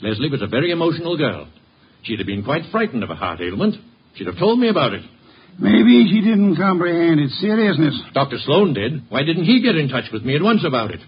Leslie 0.00 0.30
was 0.30 0.42
a 0.42 0.46
very 0.46 0.70
emotional 0.70 1.16
girl. 1.16 1.48
She'd 2.02 2.18
have 2.18 2.26
been 2.26 2.44
quite 2.44 2.70
frightened 2.70 3.02
of 3.02 3.10
a 3.10 3.14
heart 3.14 3.40
ailment. 3.40 3.76
She'd 4.14 4.26
have 4.26 4.38
told 4.38 4.58
me 4.58 4.68
about 4.68 4.94
it. 4.94 5.02
Maybe 5.58 6.06
she 6.10 6.20
didn't 6.20 6.56
comprehend 6.56 7.18
its 7.18 7.40
seriousness. 7.40 8.00
Dr. 8.12 8.36
Sloan 8.44 8.74
did. 8.74 9.10
Why 9.10 9.22
didn't 9.22 9.44
he 9.44 9.62
get 9.62 9.76
in 9.76 9.88
touch 9.88 10.04
with 10.12 10.22
me 10.22 10.36
at 10.36 10.42
once 10.42 10.64
about 10.66 10.90
it? 10.90 11.00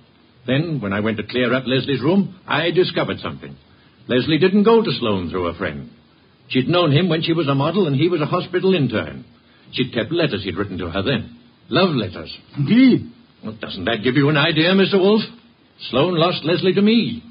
Then, 0.46 0.80
when 0.80 0.92
I 0.92 1.00
went 1.00 1.18
to 1.18 1.22
clear 1.22 1.52
up 1.52 1.64
Leslie's 1.66 2.00
room, 2.00 2.40
I 2.46 2.70
discovered 2.70 3.18
something. 3.20 3.54
Leslie 4.08 4.38
didn't 4.38 4.64
go 4.64 4.82
to 4.82 4.90
Sloan 4.98 5.28
through 5.28 5.48
a 5.48 5.54
friend. 5.54 5.90
She'd 6.48 6.68
known 6.68 6.92
him 6.92 7.08
when 7.08 7.22
she 7.22 7.32
was 7.32 7.48
a 7.48 7.54
model 7.54 7.86
and 7.86 7.96
he 7.96 8.08
was 8.08 8.20
a 8.20 8.26
hospital 8.26 8.74
intern. 8.74 9.24
She'd 9.72 9.92
kept 9.92 10.12
letters 10.12 10.42
he'd 10.44 10.56
written 10.56 10.78
to 10.78 10.90
her 10.90 11.02
then. 11.02 11.36
Love 11.68 11.94
letters. 11.94 12.34
Indeed. 12.56 13.12
Well, 13.44 13.56
doesn't 13.60 13.84
that 13.84 14.02
give 14.02 14.16
you 14.16 14.28
an 14.30 14.36
idea, 14.36 14.72
Mr. 14.72 14.98
Wolfe? 14.98 15.24
Sloan 15.90 16.14
lost 16.16 16.44
Leslie 16.44 16.74
to 16.74 16.82
me. 16.82 17.22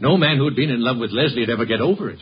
No 0.00 0.16
man 0.16 0.36
who'd 0.36 0.56
been 0.56 0.70
in 0.70 0.84
love 0.84 0.98
with 0.98 1.10
Leslie 1.10 1.40
would 1.40 1.50
ever 1.50 1.64
get 1.64 1.80
over 1.80 2.10
it. 2.10 2.20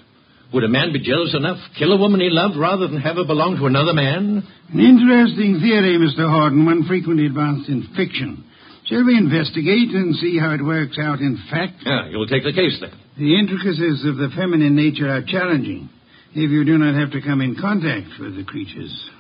Would 0.53 0.65
a 0.65 0.69
man 0.69 0.93
be 0.93 1.01
jealous 1.01 1.35
enough, 1.35 1.59
kill 1.79 1.93
a 1.93 1.99
woman 1.99 2.21
he 2.21 2.29
loved, 2.31 2.57
rather 2.57 2.89
than 2.89 3.01
have 3.01 3.17
her 3.17 3.25
belong 3.25 3.57
to 3.57 3.67
another 3.67 3.93
man? 3.93 4.43
An 4.73 4.81
interesting 4.81 5.61
theory, 5.61 5.95
Mr. 5.99 6.29
Horton, 6.29 6.67
one 6.67 6.87
frequently 6.87 7.27
advanced 7.27 7.69
in 7.69 7.87
fiction. 7.97 8.45
Shall 8.87 9.05
we 9.05 9.17
investigate 9.17 9.91
and 9.95 10.17
see 10.17 10.39
how 10.39 10.51
it 10.51 10.65
works 10.65 10.99
out 10.99 11.21
in 11.21 11.39
fact? 11.51 11.83
Yeah, 11.87 12.09
you'll 12.11 12.27
take 12.27 12.43
the 12.43 12.53
case 12.53 12.79
then. 12.81 12.91
The 13.17 13.39
intricacies 13.39 14.05
of 14.07 14.17
the 14.17 14.31
feminine 14.35 14.75
nature 14.75 15.09
are 15.09 15.23
challenging 15.23 15.89
if 16.33 16.51
you 16.51 16.65
do 16.65 16.79
not 16.79 16.95
have 16.95 17.11
to 17.13 17.21
come 17.21 17.41
in 17.41 17.57
contact 17.61 18.21
with 18.21 18.37
the 18.37 18.45
creatures. 18.45 19.11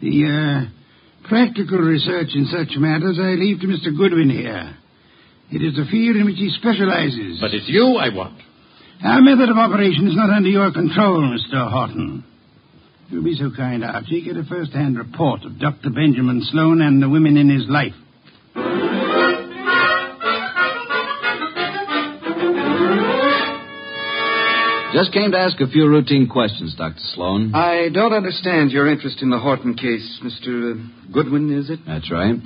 The 0.00 0.24
uh, 0.26 1.28
practical 1.28 1.78
research 1.78 2.30
in 2.34 2.46
such 2.46 2.76
matters 2.78 3.18
I 3.20 3.36
leave 3.36 3.60
to 3.60 3.66
Mr. 3.66 3.96
Goodwin 3.96 4.30
here. 4.30 4.76
It 5.50 5.62
is 5.62 5.78
a 5.78 5.90
field 5.90 6.16
in 6.16 6.24
which 6.24 6.36
he 6.36 6.50
specializes. 6.58 7.38
But 7.40 7.52
it's 7.52 7.68
you 7.68 7.96
I 8.00 8.08
want. 8.14 8.40
Our 9.04 9.20
method 9.20 9.50
of 9.50 9.58
operation 9.58 10.08
is 10.08 10.16
not 10.16 10.30
under 10.30 10.48
your 10.48 10.72
control, 10.72 11.20
Mr. 11.22 11.70
Horton. 11.70 12.24
If 13.06 13.12
you'll 13.12 13.24
be 13.24 13.34
so 13.34 13.50
kind, 13.54 13.84
Archie, 13.84 14.24
get 14.24 14.36
a 14.36 14.44
first-hand 14.44 14.96
report 14.96 15.42
of 15.44 15.58
Dr. 15.58 15.90
Benjamin 15.90 16.40
Sloan 16.50 16.80
and 16.80 17.02
the 17.02 17.08
women 17.08 17.36
in 17.36 17.50
his 17.50 17.68
life. 17.68 17.94
Just 24.92 25.12
came 25.12 25.32
to 25.32 25.38
ask 25.38 25.58
a 25.60 25.66
few 25.66 25.86
routine 25.88 26.28
questions, 26.28 26.74
Dr. 26.76 26.98
Sloan. 27.14 27.54
I 27.54 27.88
don't 27.92 28.12
understand 28.12 28.70
your 28.72 28.88
interest 28.90 29.22
in 29.22 29.30
the 29.30 29.38
Horton 29.38 29.74
case, 29.74 30.20
Mr. 30.22 30.86
Goodwin, 31.12 31.50
is 31.58 31.70
it? 31.70 31.80
That's 31.86 32.10
right. 32.10 32.36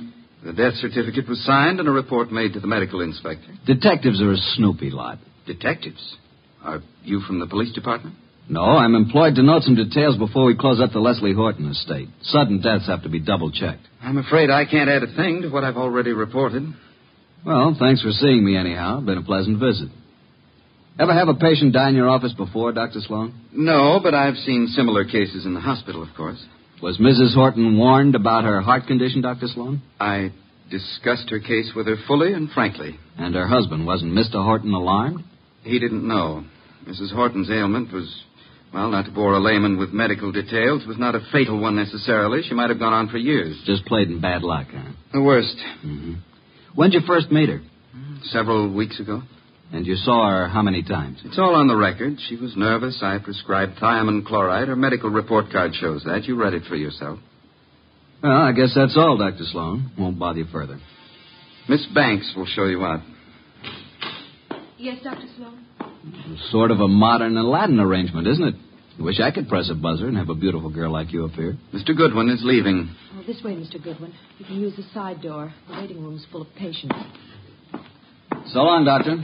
The 0.45 0.53
death 0.53 0.75
certificate 0.75 1.27
was 1.27 1.43
signed 1.43 1.79
and 1.81 1.89
a 1.89 1.91
report 1.91 2.31
made 2.31 2.53
to 2.53 2.61
the 2.61 2.67
medical 2.67 3.01
inspector. 3.01 3.49
Detectives 3.65 4.21
are 4.21 4.31
a 4.31 4.37
snoopy 4.55 4.91
lot. 4.91 5.17
Detectives? 5.45 6.15
Are 6.63 6.81
you 7.03 7.19
from 7.27 7.39
the 7.39 7.47
police 7.47 7.73
department? 7.73 8.15
No, 8.49 8.61
I'm 8.61 8.95
employed 8.95 9.35
to 9.35 9.43
note 9.43 9.63
some 9.63 9.75
details 9.75 10.15
before 10.17 10.45
we 10.45 10.55
close 10.55 10.79
up 10.79 10.93
the 10.93 10.99
Leslie 10.99 11.33
Horton 11.33 11.69
estate. 11.69 12.07
Sudden 12.21 12.61
deaths 12.61 12.87
have 12.87 13.03
to 13.03 13.09
be 13.09 13.19
double 13.19 13.51
checked. 13.51 13.81
I'm 14.01 14.17
afraid 14.17 14.49
I 14.49 14.63
can't 14.63 14.89
add 14.89 15.03
a 15.03 15.13
thing 15.17 15.41
to 15.41 15.49
what 15.49 15.65
I've 15.65 15.75
already 15.75 16.11
reported. 16.13 16.63
Well, 17.45 17.75
thanks 17.77 18.01
for 18.01 18.11
seeing 18.11 18.45
me 18.45 18.55
anyhow. 18.55 19.01
Been 19.01 19.17
a 19.17 19.23
pleasant 19.23 19.59
visit. 19.59 19.89
Ever 20.99 21.13
have 21.13 21.27
a 21.27 21.35
patient 21.35 21.73
die 21.73 21.89
in 21.89 21.95
your 21.95 22.09
office 22.09 22.33
before, 22.33 22.71
Dr. 22.71 22.99
Sloan? 23.01 23.33
No, 23.53 23.99
but 24.01 24.15
I've 24.15 24.35
seen 24.37 24.67
similar 24.67 25.05
cases 25.05 25.45
in 25.45 25.53
the 25.53 25.59
hospital, 25.59 26.01
of 26.01 26.09
course. 26.15 26.43
Was 26.81 26.97
Mrs. 26.97 27.35
Horton 27.35 27.77
warned 27.77 28.15
about 28.15 28.43
her 28.45 28.61
heart 28.61 28.87
condition, 28.87 29.21
Dr. 29.21 29.47
Sloan? 29.47 29.81
I 29.99 30.31
discussed 30.71 31.29
her 31.29 31.39
case 31.39 31.71
with 31.75 31.87
her 31.87 31.97
fully 32.07 32.33
and 32.33 32.49
frankly. 32.49 32.99
And 33.17 33.35
her 33.35 33.47
husband, 33.47 33.85
wasn't 33.85 34.13
Mr. 34.13 34.43
Horton 34.43 34.73
alarmed? 34.73 35.23
He 35.63 35.79
didn't 35.79 36.07
know. 36.07 36.43
Mrs. 36.87 37.13
Horton's 37.13 37.49
ailment 37.51 37.93
was, 37.93 38.23
well, 38.73 38.89
not 38.89 39.05
to 39.05 39.11
bore 39.11 39.33
a 39.33 39.39
layman 39.39 39.77
with 39.77 39.91
medical 39.91 40.31
details, 40.31 40.85
was 40.87 40.97
not 40.97 41.15
a 41.15 41.19
fatal 41.31 41.59
one 41.59 41.75
necessarily. 41.75 42.41
She 42.47 42.55
might 42.55 42.69
have 42.69 42.79
gone 42.79 42.93
on 42.93 43.09
for 43.09 43.17
years. 43.17 43.55
Just 43.65 43.85
played 43.85 44.07
in 44.07 44.19
bad 44.19 44.41
luck, 44.41 44.67
huh? 44.71 44.91
The 45.13 45.21
worst. 45.21 45.55
Mm-hmm. 45.85 46.13
When'd 46.75 46.93
you 46.93 47.01
first 47.05 47.31
meet 47.31 47.49
her? 47.49 47.61
Several 48.23 48.71
weeks 48.71 48.99
ago. 48.99 49.21
And 49.71 49.85
you 49.85 49.95
saw 49.95 50.29
her 50.29 50.47
how 50.47 50.61
many 50.61 50.81
times? 50.81 51.19
It's 51.25 51.37
all 51.37 51.55
on 51.55 51.67
the 51.67 51.75
record. 51.75 52.17
She 52.29 52.37
was 52.37 52.55
nervous. 52.55 52.99
I 53.01 53.17
prescribed 53.19 53.77
thiamine 53.77 54.25
chloride. 54.25 54.69
Her 54.69 54.75
medical 54.75 55.09
report 55.09 55.51
card 55.51 55.73
shows 55.75 56.03
that. 56.05 56.23
You 56.23 56.41
read 56.41 56.53
it 56.53 56.63
for 56.69 56.75
yourself. 56.75 57.19
Well, 58.23 58.31
I 58.31 58.51
guess 58.53 58.71
that's 58.73 58.95
all, 58.97 59.17
Dr. 59.17 59.43
Sloan. 59.51 59.91
Won't 59.97 60.17
bother 60.17 60.39
you 60.39 60.45
further. 60.51 60.79
Miss 61.67 61.85
Banks 61.93 62.33
will 62.35 62.45
show 62.45 62.65
you 62.65 62.83
out. 62.85 63.01
Yes, 64.77 65.03
Dr. 65.03 65.27
Sloan? 65.35 65.65
Sort 66.49 66.71
of 66.71 66.79
a 66.79 66.87
modern 66.87 67.35
Aladdin 67.35 67.79
arrangement, 67.79 68.27
isn't 68.27 68.47
it? 68.47 68.55
I 68.99 69.03
wish 69.03 69.19
I 69.19 69.31
could 69.31 69.47
press 69.49 69.69
a 69.69 69.75
buzzer 69.75 70.07
and 70.07 70.17
have 70.17 70.29
a 70.29 70.35
beautiful 70.35 70.69
girl 70.71 70.91
like 70.91 71.11
you 71.11 71.25
up 71.25 71.31
here. 71.31 71.55
Mr. 71.73 71.95
Goodwin 71.95 72.29
is 72.29 72.41
leaving. 72.43 72.89
Oh, 73.13 73.23
this 73.27 73.43
way, 73.43 73.51
Mr. 73.51 73.83
Goodwin. 73.83 74.13
You 74.39 74.45
can 74.45 74.59
use 74.59 74.75
the 74.75 74.83
side 74.93 75.21
door. 75.21 75.53
The 75.67 75.73
waiting 75.73 76.03
room's 76.03 76.25
full 76.31 76.41
of 76.41 76.47
patients. 76.55 76.95
So 78.53 78.59
long, 78.59 78.85
Doctor. 78.85 79.17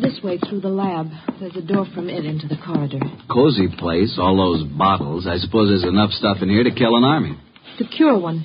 This 0.00 0.20
way 0.22 0.38
through 0.38 0.60
the 0.60 0.68
lab. 0.68 1.08
There's 1.40 1.56
a 1.56 1.62
door 1.62 1.86
from 1.94 2.08
it 2.08 2.24
into 2.24 2.48
the 2.48 2.56
corridor. 2.56 2.98
Cozy 3.30 3.68
place, 3.78 4.18
all 4.18 4.36
those 4.36 4.66
bottles. 4.68 5.26
I 5.26 5.36
suppose 5.36 5.68
there's 5.70 5.90
enough 5.90 6.10
stuff 6.10 6.38
in 6.42 6.48
here 6.48 6.64
to 6.64 6.72
kill 6.72 6.96
an 6.96 7.04
army. 7.04 7.38
To 7.78 7.84
cure 7.84 8.18
one. 8.18 8.44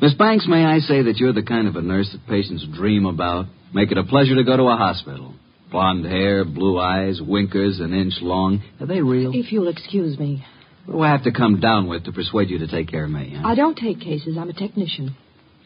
Miss 0.00 0.14
Banks, 0.14 0.46
may 0.48 0.64
I 0.64 0.78
say 0.78 1.02
that 1.02 1.18
you're 1.18 1.32
the 1.32 1.42
kind 1.42 1.68
of 1.68 1.76
a 1.76 1.82
nurse 1.82 2.10
that 2.12 2.26
patients 2.26 2.66
dream 2.74 3.06
about? 3.06 3.46
Make 3.74 3.92
it 3.92 3.98
a 3.98 4.04
pleasure 4.04 4.34
to 4.34 4.44
go 4.44 4.56
to 4.56 4.64
a 4.64 4.76
hospital. 4.76 5.34
Blonde 5.70 6.06
hair, 6.06 6.44
blue 6.44 6.78
eyes, 6.78 7.20
winkers 7.20 7.80
an 7.80 7.92
inch 7.92 8.14
long. 8.22 8.62
Are 8.80 8.86
they 8.86 9.02
real? 9.02 9.32
If 9.34 9.52
you'll 9.52 9.68
excuse 9.68 10.18
me. 10.18 10.44
What 10.86 10.94
do 10.94 11.00
I 11.02 11.10
have 11.10 11.24
to 11.24 11.32
come 11.32 11.60
down 11.60 11.86
with 11.86 12.04
to 12.04 12.12
persuade 12.12 12.48
you 12.48 12.58
to 12.60 12.68
take 12.68 12.88
care 12.88 13.04
of 13.04 13.10
me? 13.10 13.36
Huh? 13.36 13.46
I 13.46 13.54
don't 13.54 13.76
take 13.76 14.00
cases. 14.00 14.36
I'm 14.38 14.48
a 14.48 14.54
technician. 14.54 15.16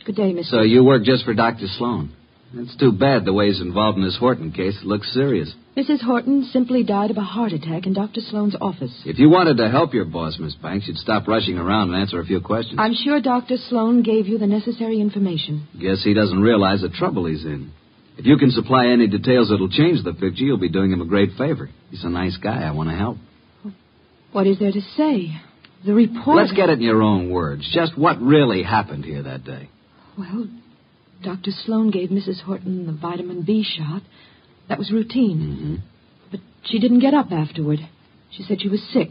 Good 0.04 0.16
day, 0.16 0.32
Miss. 0.32 0.50
So 0.50 0.62
you 0.62 0.82
work 0.82 1.04
just 1.04 1.24
for 1.24 1.34
Dr. 1.34 1.66
Sloan? 1.78 2.16
It's 2.52 2.76
too 2.76 2.90
bad 2.92 3.24
the 3.24 3.32
way 3.32 3.46
he's 3.48 3.60
involved 3.60 3.96
in 3.96 4.04
this 4.04 4.16
Horton 4.18 4.50
case. 4.50 4.76
Looks 4.82 5.12
serious. 5.14 5.52
Mrs. 5.76 6.02
Horton 6.02 6.48
simply 6.52 6.82
died 6.82 7.12
of 7.12 7.16
a 7.16 7.22
heart 7.22 7.52
attack 7.52 7.86
in 7.86 7.92
Dr. 7.92 8.20
Sloan's 8.20 8.56
office. 8.60 8.90
If 9.06 9.20
you 9.20 9.30
wanted 9.30 9.56
to 9.58 9.70
help 9.70 9.94
your 9.94 10.04
boss, 10.04 10.36
Miss 10.40 10.56
Banks, 10.56 10.88
you'd 10.88 10.96
stop 10.96 11.28
rushing 11.28 11.58
around 11.58 11.92
and 11.94 12.02
answer 12.02 12.18
a 12.18 12.24
few 12.24 12.40
questions. 12.40 12.76
I'm 12.78 12.94
sure 12.94 13.20
Dr. 13.20 13.56
Sloan 13.68 14.02
gave 14.02 14.26
you 14.26 14.36
the 14.38 14.48
necessary 14.48 15.00
information. 15.00 15.68
Guess 15.80 16.02
he 16.02 16.12
doesn't 16.12 16.40
realize 16.40 16.80
the 16.80 16.88
trouble 16.88 17.26
he's 17.26 17.44
in. 17.44 17.72
If 18.18 18.26
you 18.26 18.36
can 18.36 18.50
supply 18.50 18.88
any 18.88 19.06
details 19.06 19.48
that'll 19.48 19.70
change 19.70 20.02
the 20.02 20.12
picture, 20.12 20.44
you'll 20.44 20.58
be 20.58 20.68
doing 20.68 20.90
him 20.92 21.00
a 21.00 21.06
great 21.06 21.30
favor. 21.38 21.70
He's 21.90 22.04
a 22.04 22.10
nice 22.10 22.36
guy. 22.36 22.62
I 22.64 22.72
want 22.72 22.90
to 22.90 22.96
help. 22.96 23.16
What 24.32 24.46
is 24.46 24.58
there 24.58 24.72
to 24.72 24.80
say? 24.96 25.40
The 25.86 25.94
report. 25.94 26.36
Let's 26.36 26.52
get 26.52 26.68
it 26.68 26.74
in 26.74 26.82
your 26.82 27.02
own 27.02 27.30
words. 27.30 27.68
Just 27.72 27.96
what 27.96 28.20
really 28.20 28.62
happened 28.62 29.04
here 29.04 29.22
that 29.22 29.44
day. 29.44 29.70
Well, 30.18 30.48
Dr. 31.22 31.50
Sloan 31.64 31.90
gave 31.90 32.08
Mrs. 32.10 32.42
Horton 32.42 32.86
the 32.86 32.92
vitamin 32.92 33.42
B 33.42 33.64
shot. 33.64 34.02
That 34.68 34.78
was 34.78 34.90
routine. 34.90 35.38
Mm-hmm. 35.38 35.74
But 36.30 36.40
she 36.64 36.78
didn't 36.78 37.00
get 37.00 37.14
up 37.14 37.30
afterward. 37.32 37.80
She 38.30 38.42
said 38.42 38.62
she 38.62 38.68
was 38.68 38.82
sick. 38.92 39.08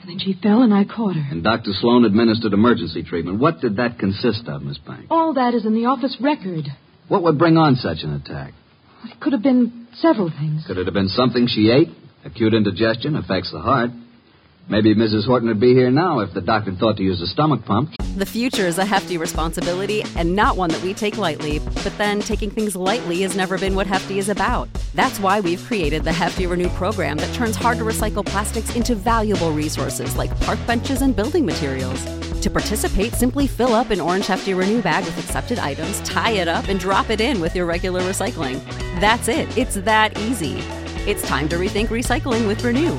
And 0.00 0.10
then 0.10 0.18
she 0.18 0.34
fell 0.42 0.62
and 0.62 0.72
I 0.74 0.84
caught 0.84 1.14
her. 1.14 1.28
And 1.30 1.44
Dr. 1.44 1.70
Sloan 1.80 2.04
administered 2.04 2.52
emergency 2.52 3.02
treatment. 3.02 3.38
What 3.38 3.60
did 3.60 3.76
that 3.76 3.98
consist 3.98 4.48
of, 4.48 4.62
Miss 4.62 4.78
Banks? 4.78 5.06
All 5.10 5.34
that 5.34 5.54
is 5.54 5.64
in 5.64 5.74
the 5.74 5.86
office 5.86 6.16
record. 6.20 6.66
What 7.08 7.22
would 7.22 7.38
bring 7.38 7.56
on 7.56 7.76
such 7.76 7.98
an 8.02 8.14
attack? 8.14 8.54
It 9.04 9.20
could 9.20 9.32
have 9.32 9.42
been 9.42 9.88
several 9.94 10.30
things. 10.30 10.64
Could 10.66 10.78
it 10.78 10.86
have 10.86 10.94
been 10.94 11.08
something 11.08 11.46
she 11.48 11.70
ate? 11.70 11.88
Acute 12.24 12.54
indigestion 12.54 13.16
affects 13.16 13.50
the 13.52 13.60
heart. 13.60 13.90
Maybe 14.68 14.94
Mrs. 14.94 15.26
Horton 15.26 15.48
would 15.48 15.60
be 15.60 15.74
here 15.74 15.90
now 15.90 16.20
if 16.20 16.32
the 16.32 16.40
doctor 16.40 16.72
thought 16.72 16.96
to 16.96 17.02
use 17.02 17.20
a 17.20 17.26
stomach 17.26 17.64
pump. 17.64 17.94
The 18.16 18.26
future 18.26 18.66
is 18.66 18.78
a 18.78 18.84
hefty 18.84 19.18
responsibility 19.18 20.04
and 20.16 20.36
not 20.36 20.56
one 20.56 20.70
that 20.70 20.82
we 20.82 20.94
take 20.94 21.18
lightly, 21.18 21.58
but 21.58 21.92
then 21.98 22.20
taking 22.20 22.50
things 22.50 22.76
lightly 22.76 23.22
has 23.22 23.36
never 23.36 23.58
been 23.58 23.74
what 23.74 23.86
Hefty 23.86 24.18
is 24.18 24.28
about. 24.28 24.68
That's 24.94 25.18
why 25.18 25.40
we've 25.40 25.62
created 25.64 26.04
the 26.04 26.12
Hefty 26.12 26.46
Renew 26.46 26.68
program 26.70 27.16
that 27.16 27.34
turns 27.34 27.56
hard 27.56 27.78
to 27.78 27.84
recycle 27.84 28.24
plastics 28.24 28.76
into 28.76 28.94
valuable 28.94 29.50
resources 29.50 30.16
like 30.16 30.38
park 30.42 30.58
benches 30.66 31.02
and 31.02 31.16
building 31.16 31.44
materials. 31.44 32.04
To 32.40 32.50
participate, 32.50 33.14
simply 33.14 33.46
fill 33.46 33.74
up 33.74 33.90
an 33.90 34.00
orange 34.00 34.26
Hefty 34.26 34.54
Renew 34.54 34.80
bag 34.82 35.04
with 35.04 35.18
accepted 35.18 35.58
items, 35.58 36.00
tie 36.00 36.32
it 36.32 36.48
up, 36.48 36.68
and 36.68 36.78
drop 36.78 37.10
it 37.10 37.20
in 37.20 37.40
with 37.40 37.56
your 37.56 37.66
regular 37.66 38.02
recycling. 38.02 38.62
That's 39.00 39.28
it. 39.28 39.56
It's 39.56 39.76
that 39.76 40.18
easy. 40.18 40.58
It's 41.04 41.26
time 41.26 41.48
to 41.48 41.56
rethink 41.56 41.88
recycling 41.88 42.46
with 42.46 42.62
Renew. 42.62 42.98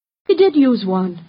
He 0.27 0.35
did 0.35 0.55
use 0.55 0.83
one. 0.85 1.19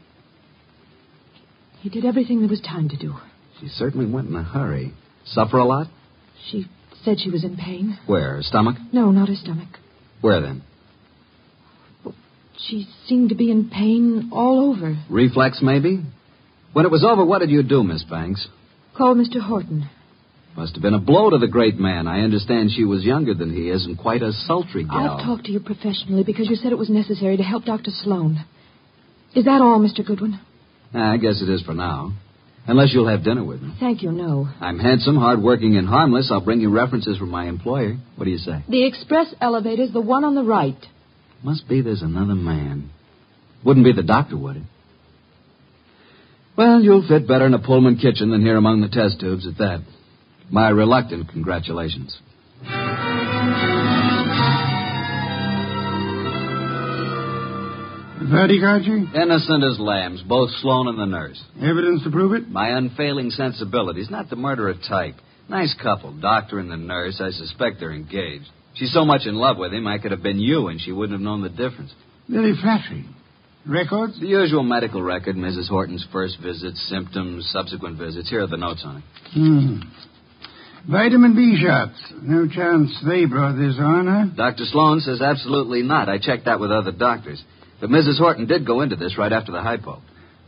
He 1.80 1.88
did 1.88 2.04
everything 2.04 2.40
there 2.40 2.48
was 2.48 2.60
time 2.60 2.88
to 2.90 2.96
do. 2.96 3.14
She 3.60 3.68
certainly 3.68 4.06
went 4.06 4.28
in 4.28 4.36
a 4.36 4.42
hurry. 4.42 4.92
Suffer 5.24 5.58
a 5.58 5.64
lot? 5.64 5.88
She 6.50 6.66
said 7.04 7.18
she 7.20 7.30
was 7.30 7.44
in 7.44 7.56
pain. 7.56 7.98
Where? 8.06 8.36
Her 8.36 8.42
stomach? 8.42 8.76
No, 8.92 9.10
not 9.10 9.28
her 9.28 9.34
stomach. 9.34 9.78
Where 10.20 10.40
then? 10.40 10.62
She 12.68 12.86
seemed 13.06 13.30
to 13.30 13.34
be 13.34 13.50
in 13.50 13.70
pain 13.70 14.30
all 14.32 14.70
over. 14.70 14.96
Reflex, 15.10 15.58
maybe? 15.62 16.00
When 16.72 16.86
it 16.86 16.92
was 16.92 17.04
over, 17.04 17.24
what 17.24 17.40
did 17.40 17.50
you 17.50 17.62
do, 17.62 17.82
Miss 17.82 18.04
Banks? 18.04 18.46
Call 18.96 19.14
Mr. 19.16 19.40
Horton. 19.40 19.88
Must 20.56 20.74
have 20.74 20.82
been 20.82 20.94
a 20.94 21.00
blow 21.00 21.30
to 21.30 21.38
the 21.38 21.48
great 21.48 21.76
man. 21.78 22.06
I 22.06 22.20
understand 22.20 22.70
she 22.70 22.84
was 22.84 23.02
younger 23.04 23.34
than 23.34 23.52
he 23.52 23.68
is 23.70 23.84
and 23.86 23.98
quite 23.98 24.22
a 24.22 24.32
sultry 24.32 24.84
gal. 24.84 25.16
I've 25.18 25.24
talked 25.26 25.46
to 25.46 25.52
you 25.52 25.60
professionally 25.60 26.22
because 26.24 26.48
you 26.48 26.56
said 26.56 26.72
it 26.72 26.78
was 26.78 26.90
necessary 26.90 27.36
to 27.38 27.42
help 27.42 27.64
Dr. 27.64 27.90
Sloan. 27.90 28.44
Is 29.34 29.44
that 29.46 29.60
all, 29.62 29.78
Mr. 29.80 30.04
Goodwin? 30.06 30.38
Uh, 30.94 30.98
I 30.98 31.16
guess 31.16 31.40
it 31.42 31.48
is 31.48 31.62
for 31.62 31.74
now. 31.74 32.12
Unless 32.66 32.92
you'll 32.92 33.08
have 33.08 33.24
dinner 33.24 33.42
with 33.42 33.60
me. 33.60 33.74
Thank 33.80 34.02
you, 34.02 34.12
no. 34.12 34.48
I'm 34.60 34.78
handsome, 34.78 35.16
hardworking, 35.16 35.76
and 35.76 35.88
harmless. 35.88 36.30
I'll 36.30 36.44
bring 36.44 36.60
you 36.60 36.70
references 36.70 37.18
from 37.18 37.30
my 37.30 37.48
employer. 37.48 37.96
What 38.16 38.24
do 38.24 38.30
you 38.30 38.38
say? 38.38 38.62
The 38.68 38.86
express 38.86 39.34
elevator's 39.40 39.92
the 39.92 40.00
one 40.00 40.22
on 40.22 40.34
the 40.34 40.44
right. 40.44 40.76
Must 41.42 41.68
be 41.68 41.80
there's 41.80 42.02
another 42.02 42.34
man. 42.36 42.90
Wouldn't 43.64 43.84
be 43.84 43.92
the 43.92 44.02
doctor, 44.02 44.36
would 44.36 44.56
it? 44.58 44.62
Well, 46.56 46.82
you'll 46.82 47.06
fit 47.08 47.26
better 47.26 47.46
in 47.46 47.54
a 47.54 47.58
Pullman 47.58 47.96
kitchen 47.96 48.30
than 48.30 48.42
here 48.42 48.56
among 48.56 48.80
the 48.82 48.88
test 48.88 49.18
tubes 49.18 49.46
at 49.46 49.58
that. 49.58 49.82
My 50.50 50.68
reluctant 50.68 51.30
congratulations. 51.30 52.16
Verdict, 58.30 58.64
Archie? 58.64 59.06
Innocent 59.14 59.64
as 59.64 59.78
lambs, 59.78 60.22
both 60.22 60.50
Sloan 60.60 60.88
and 60.88 60.98
the 60.98 61.06
nurse. 61.06 61.42
Evidence 61.60 62.04
to 62.04 62.10
prove 62.10 62.32
it? 62.32 62.48
My 62.48 62.70
unfailing 62.76 63.30
sensibilities, 63.30 64.10
not 64.10 64.30
the 64.30 64.36
murderer 64.36 64.74
type. 64.88 65.14
Nice 65.48 65.74
couple, 65.82 66.12
doctor 66.12 66.58
and 66.58 66.70
the 66.70 66.76
nurse. 66.76 67.20
I 67.20 67.30
suspect 67.30 67.80
they're 67.80 67.92
engaged. 67.92 68.48
She's 68.74 68.92
so 68.92 69.04
much 69.04 69.26
in 69.26 69.34
love 69.34 69.58
with 69.58 69.72
him, 69.72 69.86
I 69.86 69.98
could 69.98 70.12
have 70.12 70.22
been 70.22 70.38
you, 70.38 70.68
and 70.68 70.80
she 70.80 70.92
wouldn't 70.92 71.18
have 71.18 71.24
known 71.24 71.42
the 71.42 71.50
difference. 71.50 71.92
Very 72.28 72.54
flattering. 72.60 73.14
Records? 73.66 74.18
The 74.18 74.26
usual 74.26 74.62
medical 74.62 75.02
record, 75.02 75.36
Mrs. 75.36 75.68
Horton's 75.68 76.04
first 76.12 76.38
visits, 76.42 76.84
symptoms, 76.88 77.48
subsequent 77.52 77.98
visits. 77.98 78.28
Here 78.28 78.42
are 78.42 78.46
the 78.46 78.56
notes 78.56 78.82
on 78.84 78.96
it. 78.96 79.04
Hmm. 79.32 80.90
Vitamin 80.90 81.36
B 81.36 81.62
shots. 81.62 81.94
No 82.22 82.48
chance 82.48 82.90
they 83.06 83.24
brought 83.26 83.56
this 83.56 83.76
on, 83.78 84.06
huh? 84.06 84.34
Dr. 84.36 84.64
Sloan 84.64 85.00
says 85.00 85.20
absolutely 85.20 85.82
not. 85.82 86.08
I 86.08 86.18
checked 86.18 86.46
that 86.46 86.58
with 86.58 86.72
other 86.72 86.90
doctors. 86.90 87.42
But 87.82 87.90
Mrs. 87.90 88.16
Horton 88.16 88.46
did 88.46 88.64
go 88.64 88.80
into 88.80 88.94
this 88.94 89.18
right 89.18 89.32
after 89.32 89.50
the 89.50 89.60
hypo. 89.60 90.00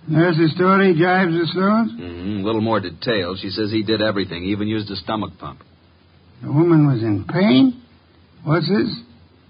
Nurse's 0.06 0.54
story 0.54 0.94
jives 0.94 1.36
the 1.36 1.50
Sloans? 1.52 1.90
Mm-hmm. 1.90 2.40
A 2.40 2.46
little 2.46 2.60
more 2.60 2.78
detailed. 2.78 3.40
She 3.42 3.50
says 3.50 3.72
he 3.72 3.82
did 3.82 4.00
everything, 4.00 4.44
even 4.44 4.68
used 4.68 4.88
a 4.92 4.94
stomach 4.94 5.32
pump. 5.40 5.58
The 6.42 6.52
woman 6.52 6.86
was 6.86 7.02
in 7.02 7.24
pain? 7.24 7.82
What's 8.44 8.68
this? 8.68 8.88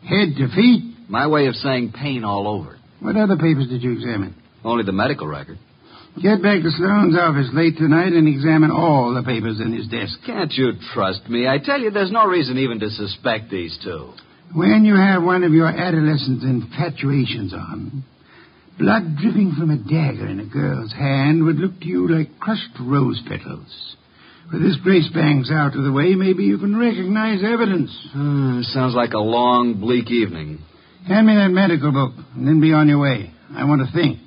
Head 0.08 0.34
to 0.38 0.48
feet? 0.56 1.10
My 1.10 1.26
way 1.26 1.46
of 1.46 1.56
saying 1.56 1.92
pain 1.92 2.24
all 2.24 2.48
over. 2.48 2.78
What 3.00 3.16
other 3.16 3.36
papers 3.36 3.68
did 3.68 3.82
you 3.82 3.92
examine? 3.92 4.34
Only 4.64 4.84
the 4.84 4.92
medical 4.92 5.26
record. 5.26 5.58
Get 6.22 6.40
back 6.40 6.62
to 6.62 6.70
Sloan's 6.70 7.18
office 7.18 7.50
late 7.52 7.76
tonight 7.76 8.14
and 8.14 8.26
examine 8.26 8.70
all 8.70 9.12
the 9.12 9.24
papers 9.24 9.60
in 9.60 9.74
his 9.74 9.88
desk. 9.88 10.20
Can't 10.24 10.52
you 10.52 10.72
trust 10.94 11.28
me? 11.28 11.46
I 11.46 11.58
tell 11.58 11.78
you, 11.78 11.90
there's 11.90 12.12
no 12.12 12.24
reason 12.26 12.56
even 12.56 12.80
to 12.80 12.88
suspect 12.88 13.50
these 13.50 13.78
two. 13.84 14.12
When 14.54 14.84
you 14.84 14.94
have 14.94 15.24
one 15.24 15.42
of 15.42 15.52
your 15.52 15.66
adolescent 15.66 16.44
infatuations 16.44 17.52
on, 17.52 18.04
blood 18.78 19.16
dripping 19.20 19.56
from 19.58 19.70
a 19.70 19.76
dagger 19.76 20.28
in 20.28 20.38
a 20.38 20.46
girl's 20.46 20.92
hand 20.92 21.42
would 21.44 21.56
look 21.56 21.80
to 21.80 21.86
you 21.86 22.08
like 22.08 22.38
crushed 22.38 22.78
rose 22.80 23.20
petals. 23.28 23.96
With 24.52 24.62
this 24.62 24.76
Grace 24.84 25.08
Banks 25.12 25.50
out 25.50 25.74
of 25.74 25.82
the 25.82 25.90
way, 25.90 26.14
maybe 26.14 26.44
you 26.44 26.58
can 26.58 26.78
recognize 26.78 27.42
evidence. 27.42 27.90
Uh, 28.14 28.62
sounds 28.72 28.94
like 28.94 29.12
a 29.12 29.18
long, 29.18 29.80
bleak 29.80 30.08
evening. 30.12 30.60
Hand 31.08 31.26
me 31.26 31.34
that 31.34 31.48
medical 31.48 31.90
book, 31.90 32.12
and 32.36 32.46
then 32.46 32.60
be 32.60 32.72
on 32.72 32.88
your 32.88 33.00
way. 33.00 33.32
I 33.56 33.64
want 33.64 33.82
to 33.84 33.92
think. 33.92 34.20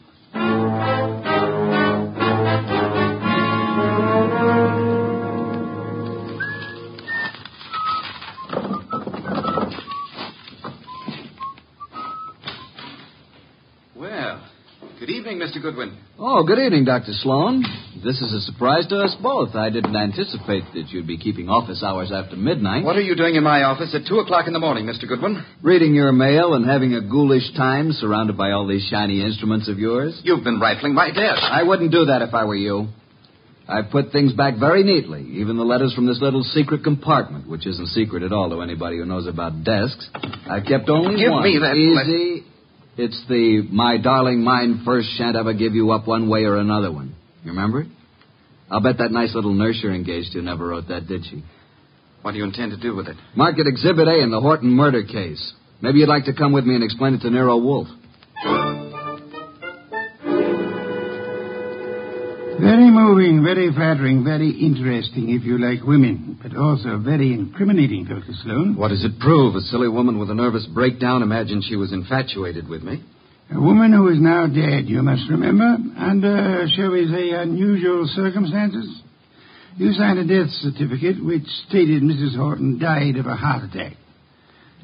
Mr. 15.58 15.62
Goodwin. 15.62 15.98
Oh, 16.20 16.44
good 16.44 16.60
evening, 16.60 16.86
Dr. 16.86 17.14
Sloan. 17.14 17.64
This 18.04 18.22
is 18.22 18.32
a 18.34 18.42
surprise 18.42 18.86
to 18.88 18.98
us 19.00 19.16
both. 19.22 19.56
I 19.56 19.70
didn't 19.70 19.96
anticipate 19.96 20.64
that 20.74 20.90
you'd 20.90 21.08
be 21.08 21.18
keeping 21.18 21.50
office 21.50 21.82
hours 21.84 22.12
after 22.12 22.36
midnight. 22.36 22.84
What 22.84 22.96
are 22.96 23.02
you 23.02 23.16
doing 23.16 23.36
in 23.36 23.44
my 23.44 23.64
office 23.64 23.94
at 23.96 24.08
2 24.08 24.20
o'clock 24.20 24.46
in 24.48 24.54
the 24.54 24.60
morning, 24.60 24.86
Mr. 24.86 25.08
Goodwin? 25.08 25.44
Reading 25.64 25.96
your 25.96 26.12
mail 26.12 26.54
and 26.54 26.66
having 26.66 26.94
a 26.94 27.02
ghoulish 27.02 27.54
time 27.56 27.92
surrounded 27.92 28.38
by 28.38 28.52
all 28.52 28.68
these 28.68 28.88
shiny 28.90 29.24
instruments 29.24 29.68
of 29.68 29.80
yours? 29.80 30.20
You've 30.24 30.44
been 30.44 30.60
rifling 30.60 30.94
my 30.94 31.08
desk. 31.08 31.42
I 31.42 31.64
wouldn't 31.64 31.92
do 31.92 32.06
that 32.06 32.22
if 32.22 32.34
I 32.34 32.46
were 32.46 32.56
you. 32.56 32.88
I've 33.68 33.90
put 33.92 34.12
things 34.14 34.32
back 34.34 34.58
very 34.58 34.84
neatly, 34.84 35.24
even 35.42 35.58
the 35.58 35.64
letters 35.66 35.94
from 35.94 36.06
this 36.06 36.22
little 36.22 36.42
secret 36.44 36.84
compartment, 36.86 37.50
which 37.50 37.68
isn't 37.68 37.88
secret 37.88 38.24
at 38.24 38.32
all 38.32 38.50
to 38.52 38.62
anybody 38.62 38.98
who 38.98 39.06
knows 39.06 39.28
about 39.28 39.64
desks. 39.66 40.08
I've 40.50 40.64
kept 40.66 40.88
only 40.88 41.20
Give 41.22 41.32
one. 41.32 41.44
me 41.44 41.58
that 41.60 41.76
Easy. 41.76 42.46
It's 42.98 43.22
the 43.30 43.68
my 43.72 43.98
darling 43.98 44.42
mine 44.44 44.82
first 44.84 45.10
shan't 45.18 45.36
ever 45.36 45.54
give 45.54 45.76
you 45.76 45.92
up 45.92 46.08
one 46.08 46.30
way 46.30 46.46
or 46.46 46.58
another 46.58 46.92
one. 46.92 47.16
You 47.44 47.52
remember 47.52 47.82
it? 47.82 47.88
I'll 48.70 48.82
bet 48.82 48.98
that 48.98 49.12
nice 49.12 49.34
little 49.36 49.54
nurse 49.54 49.80
you're 49.82 49.94
engaged 49.94 50.34
to 50.34 50.42
never 50.42 50.68
wrote 50.68 50.88
that, 50.90 51.08
did 51.08 51.24
she? 51.26 51.44
What 52.24 52.32
do 52.32 52.40
you 52.40 52.44
intend 52.44 52.72
to 52.72 52.78
do 52.78 52.96
with 52.96 53.08
it? 53.08 53.16
Mark 53.36 53.56
it 53.58 53.68
Exhibit 53.68 54.08
A 54.08 54.22
in 54.22 54.32
the 54.32 54.42
Horton 54.42 54.70
murder 54.70 55.04
case. 55.04 55.54
Maybe 55.82 56.00
you'd 56.00 56.10
like 56.10 56.26
to 56.26 56.34
come 56.34 56.54
with 56.54 56.66
me 56.66 56.76
and 56.76 56.84
explain 56.84 57.14
it 57.14 57.22
to 57.22 57.30
Nero 57.30 57.58
Wolfe. 57.58 57.88
Very 62.68 62.92
moving, 62.92 63.46
very 63.46 63.72
flattering, 63.72 64.26
very 64.26 64.52
interesting 64.52 65.30
if 65.30 65.46
you 65.46 65.58
like 65.58 65.88
women, 65.88 66.38
but 66.44 66.54
also 66.54 66.98
very 67.00 67.32
incriminating, 67.32 68.04
Dr. 68.04 68.34
Sloan. 68.44 68.76
What 68.76 68.90
does 68.90 69.06
it 69.06 69.22
prove? 69.22 69.56
A 69.56 69.62
silly 69.62 69.88
woman 69.88 70.20
with 70.20 70.30
a 70.30 70.36
nervous 70.36 70.68
breakdown 70.76 71.24
imagined 71.24 71.64
she 71.64 71.78
was 71.78 71.94
infatuated 71.94 72.68
with 72.68 72.84
me. 72.84 73.02
A 73.56 73.62
woman 73.62 73.94
who 73.94 74.10
is 74.10 74.20
now 74.20 74.48
dead, 74.48 74.90
you 74.90 75.02
must 75.02 75.30
remember, 75.30 75.78
under, 75.96 76.68
shall 76.76 76.92
we 76.92 77.08
say, 77.08 77.30
unusual 77.30 78.06
circumstances. 78.14 79.02
You 79.78 79.94
signed 79.94 80.20
a 80.20 80.28
death 80.28 80.52
certificate 80.60 81.24
which 81.24 81.48
stated 81.70 82.04
Mrs. 82.04 82.36
Horton 82.36 82.80
died 82.80 83.16
of 83.16 83.28
a 83.28 83.36
heart 83.36 83.64
attack. 83.64 83.94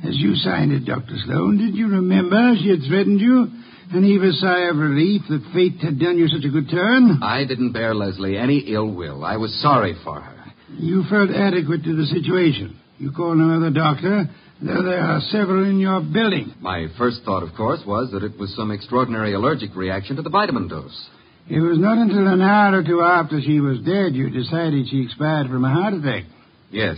As 0.07 0.15
you 0.15 0.35
signed 0.35 0.71
it, 0.71 0.85
Dr. 0.85 1.17
Sloan, 1.25 1.57
did 1.57 1.75
you 1.75 1.89
remember 1.89 2.55
she 2.63 2.69
had 2.69 2.87
threatened 2.87 3.19
you 3.19 3.51
and 3.91 4.05
heave 4.05 4.23
a 4.23 4.31
sigh 4.33 4.69
of 4.69 4.77
relief 4.77 5.21
that 5.29 5.51
fate 5.53 5.79
had 5.81 5.99
done 5.99 6.17
you 6.17 6.27
such 6.27 6.45
a 6.45 6.49
good 6.49 6.69
turn? 6.69 7.21
I 7.21 7.45
didn't 7.45 7.73
bear 7.73 7.93
Leslie 7.93 8.37
any 8.37 8.59
ill 8.59 8.93
will. 8.93 9.23
I 9.25 9.37
was 9.37 9.53
sorry 9.61 9.95
for 10.03 10.19
her. 10.19 10.53
You 10.69 11.03
felt 11.09 11.29
adequate 11.29 11.83
to 11.83 11.95
the 11.95 12.05
situation. 12.05 12.79
You 12.97 13.11
called 13.11 13.37
another 13.37 13.69
doctor, 13.69 14.29
though 14.61 14.83
there 14.83 15.01
are 15.01 15.19
several 15.29 15.65
in 15.65 15.79
your 15.79 16.01
building. 16.01 16.53
My 16.61 16.87
first 16.97 17.21
thought, 17.25 17.43
of 17.43 17.55
course, 17.55 17.81
was 17.85 18.11
that 18.11 18.23
it 18.23 18.37
was 18.39 18.55
some 18.55 18.71
extraordinary 18.71 19.33
allergic 19.33 19.75
reaction 19.75 20.15
to 20.15 20.21
the 20.21 20.29
vitamin 20.29 20.67
dose. 20.67 21.09
It 21.49 21.59
was 21.59 21.77
not 21.77 21.97
until 21.97 22.27
an 22.27 22.41
hour 22.41 22.79
or 22.79 22.83
two 22.83 23.01
after 23.01 23.41
she 23.41 23.59
was 23.59 23.79
dead 23.79 24.15
you 24.15 24.29
decided 24.29 24.87
she 24.87 25.03
expired 25.03 25.47
from 25.47 25.65
a 25.65 25.69
heart 25.69 25.93
attack. 25.93 26.23
Yes. 26.71 26.97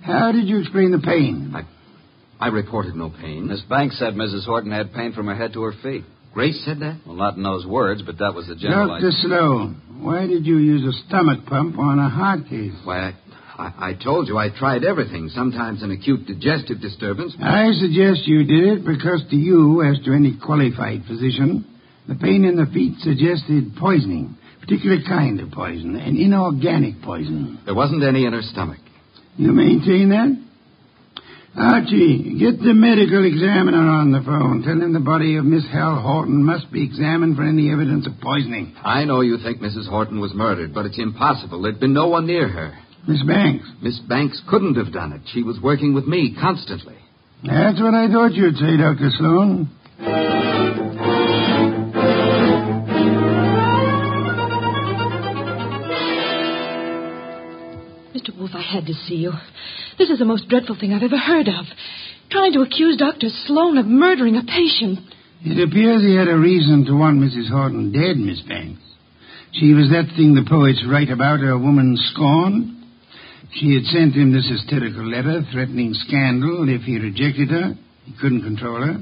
How 0.00 0.32
did 0.32 0.48
you 0.48 0.60
explain 0.60 0.90
the 0.90 1.00
pain? 1.00 1.52
I, 1.54 1.62
I 2.40 2.48
reported 2.48 2.94
no 2.94 3.10
pain. 3.10 3.48
Miss 3.48 3.60
Banks 3.62 3.98
said 3.98 4.14
Mrs. 4.14 4.44
Horton 4.44 4.70
had 4.70 4.92
pain 4.92 5.12
from 5.12 5.26
her 5.26 5.34
head 5.34 5.52
to 5.54 5.62
her 5.62 5.74
feet. 5.82 6.04
Grace 6.32 6.62
said 6.64 6.80
that? 6.80 7.00
Well, 7.04 7.16
not 7.16 7.36
in 7.36 7.42
those 7.42 7.66
words, 7.66 8.02
but 8.02 8.18
that 8.18 8.34
was 8.34 8.46
the 8.46 8.54
general 8.54 9.00
Dr. 9.00 9.10
Sloan, 9.10 9.80
why 10.00 10.26
did 10.26 10.46
you 10.46 10.58
use 10.58 10.84
a 10.84 11.08
stomach 11.08 11.46
pump 11.46 11.78
on 11.78 11.98
a 11.98 12.08
heart 12.08 12.46
case? 12.48 12.74
Why, 12.84 12.98
I, 12.98 13.14
I, 13.58 13.90
I 13.90 13.94
told 13.94 14.28
you 14.28 14.38
I 14.38 14.50
tried 14.56 14.84
everything. 14.84 15.30
Sometimes 15.30 15.82
an 15.82 15.90
acute 15.90 16.26
digestive 16.26 16.80
disturbance. 16.80 17.34
I 17.40 17.72
suggest 17.80 18.28
you 18.28 18.44
did 18.44 18.78
it 18.78 18.84
because 18.86 19.24
to 19.30 19.36
you, 19.36 19.82
as 19.82 19.98
to 20.04 20.12
any 20.12 20.38
qualified 20.38 21.02
physician, 21.08 21.64
the 22.06 22.14
pain 22.14 22.44
in 22.44 22.54
the 22.54 22.66
feet 22.66 22.98
suggested 23.00 23.74
poisoning, 23.76 24.36
particular 24.60 24.98
kind 25.06 25.40
of 25.40 25.50
poison, 25.50 25.96
an 25.96 26.16
inorganic 26.16 27.02
poison. 27.02 27.58
There 27.64 27.74
wasn't 27.74 28.04
any 28.04 28.26
in 28.26 28.32
her 28.32 28.42
stomach. 28.42 28.78
You 29.36 29.52
maintain 29.52 30.10
that? 30.10 30.47
Archie, 31.58 32.38
get 32.38 32.60
the 32.60 32.72
medical 32.72 33.24
examiner 33.24 33.82
on 33.82 34.12
the 34.12 34.22
phone. 34.22 34.62
Tell 34.62 34.80
him 34.80 34.92
the 34.92 35.00
body 35.00 35.36
of 35.36 35.44
Miss 35.44 35.66
Hal 35.72 36.00
Horton 36.00 36.44
must 36.44 36.70
be 36.70 36.84
examined 36.84 37.36
for 37.36 37.42
any 37.42 37.72
evidence 37.72 38.06
of 38.06 38.20
poisoning. 38.20 38.74
I 38.82 39.04
know 39.04 39.20
you 39.22 39.38
think 39.38 39.58
Mrs. 39.60 39.88
Horton 39.88 40.20
was 40.20 40.32
murdered, 40.34 40.72
but 40.72 40.86
it's 40.86 40.98
impossible. 40.98 41.62
There'd 41.62 41.80
been 41.80 41.92
no 41.92 42.06
one 42.08 42.26
near 42.26 42.48
her. 42.48 42.78
Miss 43.08 43.22
Banks. 43.24 43.66
Miss 43.82 43.98
Banks 44.00 44.40
couldn't 44.48 44.76
have 44.76 44.92
done 44.92 45.12
it. 45.12 45.22
She 45.32 45.42
was 45.42 45.58
working 45.60 45.94
with 45.94 46.06
me 46.06 46.36
constantly. 46.40 46.96
That's 47.42 47.80
what 47.80 47.94
I 47.94 48.08
thought 48.08 48.34
you'd 48.34 48.56
say, 48.56 48.76
Dr. 48.76 49.10
Sloan. 49.18 49.68
Mr. 58.18 58.36
Wolfe, 58.36 58.54
I 58.54 58.62
had 58.62 58.86
to 58.86 58.94
see 58.94 59.16
you. 59.16 59.32
This 59.96 60.10
is 60.10 60.18
the 60.18 60.24
most 60.24 60.48
dreadful 60.48 60.76
thing 60.78 60.92
I've 60.92 61.02
ever 61.02 61.18
heard 61.18 61.46
of. 61.46 61.66
Trying 62.30 62.52
to 62.54 62.62
accuse 62.62 62.96
Dr. 62.96 63.28
Sloan 63.46 63.78
of 63.78 63.86
murdering 63.86 64.36
a 64.36 64.42
patient. 64.42 64.98
It 65.42 65.62
appears 65.62 66.02
he 66.02 66.16
had 66.16 66.28
a 66.28 66.36
reason 66.36 66.84
to 66.86 66.98
want 66.98 67.20
Mrs. 67.20 67.48
Horton 67.48 67.92
dead, 67.92 68.16
Miss 68.16 68.40
Banks. 68.42 68.82
She 69.52 69.72
was 69.72 69.88
that 69.90 70.12
thing 70.16 70.34
the 70.34 70.44
poets 70.48 70.82
write 70.86 71.10
about, 71.10 71.40
a 71.40 71.56
woman 71.56 71.96
scorned. 71.96 72.74
She 73.54 73.74
had 73.74 73.84
sent 73.84 74.14
him 74.14 74.32
this 74.32 74.48
hysterical 74.48 75.06
letter 75.08 75.42
threatening 75.52 75.94
scandal 75.94 76.68
if 76.68 76.82
he 76.82 76.98
rejected 76.98 77.50
her. 77.50 77.74
He 78.04 78.12
couldn't 78.20 78.42
control 78.42 78.82
her. 78.82 79.00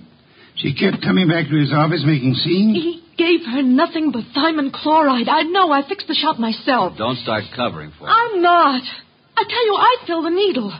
She 0.56 0.74
kept 0.74 1.02
coming 1.02 1.28
back 1.28 1.48
to 1.48 1.56
his 1.56 1.72
office 1.72 2.04
making 2.04 2.34
scenes. 2.34 2.76
He 2.76 3.02
gave 3.16 3.44
her 3.46 3.62
nothing 3.62 4.12
but 4.12 4.24
thiamine 4.36 4.72
chloride. 4.72 5.28
I 5.28 5.42
know. 5.42 5.72
I 5.72 5.86
fixed 5.88 6.06
the 6.06 6.14
shop 6.14 6.38
myself. 6.38 6.96
Don't 6.96 7.18
start 7.18 7.44
covering 7.56 7.92
for 7.98 8.06
her. 8.06 8.12
I'm 8.12 8.42
not. 8.42 8.82
I 9.36 9.44
tell 9.44 9.64
you, 9.66 9.74
I 9.76 9.96
filled 10.06 10.24
the 10.24 10.30
needle. 10.30 10.72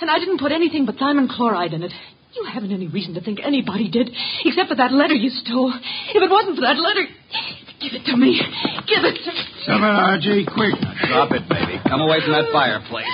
And 0.00 0.10
I 0.10 0.18
didn't 0.18 0.38
put 0.38 0.52
anything 0.52 0.86
but 0.86 0.96
thiamine 0.96 1.28
chloride 1.28 1.72
in 1.74 1.82
it. 1.82 1.92
You 2.34 2.44
haven't 2.44 2.72
any 2.72 2.86
reason 2.86 3.14
to 3.14 3.20
think 3.20 3.40
anybody 3.42 3.90
did, 3.90 4.10
except 4.44 4.68
for 4.68 4.76
that 4.76 4.92
letter 4.92 5.14
you 5.14 5.30
stole. 5.30 5.72
If 6.14 6.22
it 6.22 6.30
wasn't 6.30 6.56
for 6.56 6.62
that 6.62 6.78
letter, 6.78 7.04
give 7.82 7.92
it 7.92 8.04
to 8.06 8.16
me. 8.16 8.38
Give 8.86 9.02
it 9.02 9.18
to 9.18 9.30
me. 9.34 9.42
Summer, 9.66 9.90
Archie, 9.90 10.46
quick. 10.46 10.78
Drop 11.10 11.32
it, 11.32 11.42
baby. 11.50 11.82
Come 11.88 12.00
away 12.00 12.22
from 12.22 12.32
that 12.38 12.48
fireplace. 12.52 13.10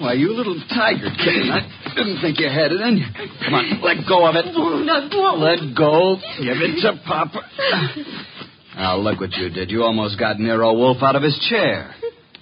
Why, 0.00 0.14
you 0.14 0.32
little 0.32 0.56
tiger 0.72 1.12
kitten. 1.20 1.52
I 1.52 1.68
didn't 1.94 2.22
think 2.22 2.40
you 2.40 2.48
had 2.48 2.72
it 2.72 2.80
in 2.80 2.96
you. 2.96 3.06
Come 3.44 3.54
on, 3.54 3.82
let 3.82 4.08
go 4.08 4.24
of 4.26 4.34
it. 4.40 4.46
Let 4.48 5.76
go. 5.76 6.16
Give 6.40 6.58
it 6.58 6.80
to 6.80 7.00
Papa. 7.06 7.40
Now, 8.76 8.96
look 8.96 9.20
what 9.20 9.30
you 9.34 9.50
did. 9.50 9.70
You 9.70 9.84
almost 9.84 10.18
got 10.18 10.40
Nero 10.40 10.74
Wolfe 10.74 11.00
out 11.00 11.14
of 11.14 11.22
his 11.22 11.38
chair. 11.48 11.94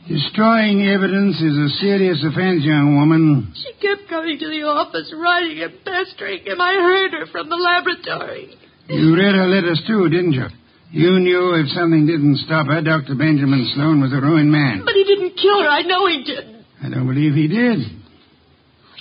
Destroying 0.09 0.83
evidence 0.83 1.37
is 1.41 1.57
a 1.57 1.69
serious 1.79 2.19
offense, 2.27 2.65
young 2.65 2.97
woman. 2.99 3.55
She 3.55 3.73
kept 3.79 4.09
coming 4.11 4.37
to 4.39 4.49
the 4.51 4.67
office, 4.67 5.13
writing 5.17 5.63
and 5.63 5.73
pestering 5.85 6.43
him. 6.45 6.61
I 6.61 6.75
heard 6.75 7.13
her 7.13 7.27
from 7.31 7.49
the 7.49 7.55
laboratory. 7.57 8.59
You 8.89 9.15
read 9.15 9.35
her 9.35 9.47
letters, 9.47 9.81
too, 9.87 10.09
didn't 10.11 10.33
you? 10.33 10.47
You 10.91 11.21
knew 11.21 11.55
if 11.55 11.71
something 11.71 12.05
didn't 12.05 12.37
stop 12.45 12.67
her, 12.67 12.83
Dr. 12.83 13.15
Benjamin 13.15 13.71
Sloan 13.75 14.03
was 14.03 14.13
a 14.13 14.21
ruined 14.21 14.51
man. 14.51 14.83
But 14.85 14.95
he 14.95 15.05
didn't 15.05 15.37
kill 15.39 15.63
her. 15.63 15.69
I 15.69 15.83
know 15.83 16.07
he 16.09 16.25
didn't. 16.25 16.67
I 16.83 16.91
don't 16.91 17.07
believe 17.07 17.35
he 17.35 17.47
did. 17.47 17.79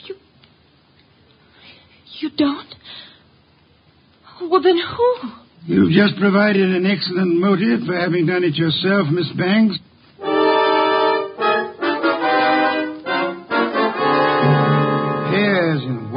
You. 0.06 0.16
You 2.22 2.30
don't? 2.38 2.76
Well, 4.50 4.62
then 4.62 4.78
who? 4.78 5.10
You've 5.66 5.92
just 5.92 6.20
provided 6.20 6.70
an 6.70 6.86
excellent 6.86 7.40
motive 7.42 7.88
for 7.88 7.98
having 7.98 8.28
done 8.28 8.44
it 8.44 8.54
yourself, 8.56 9.08
Miss 9.12 9.30
Banks. 9.34 9.78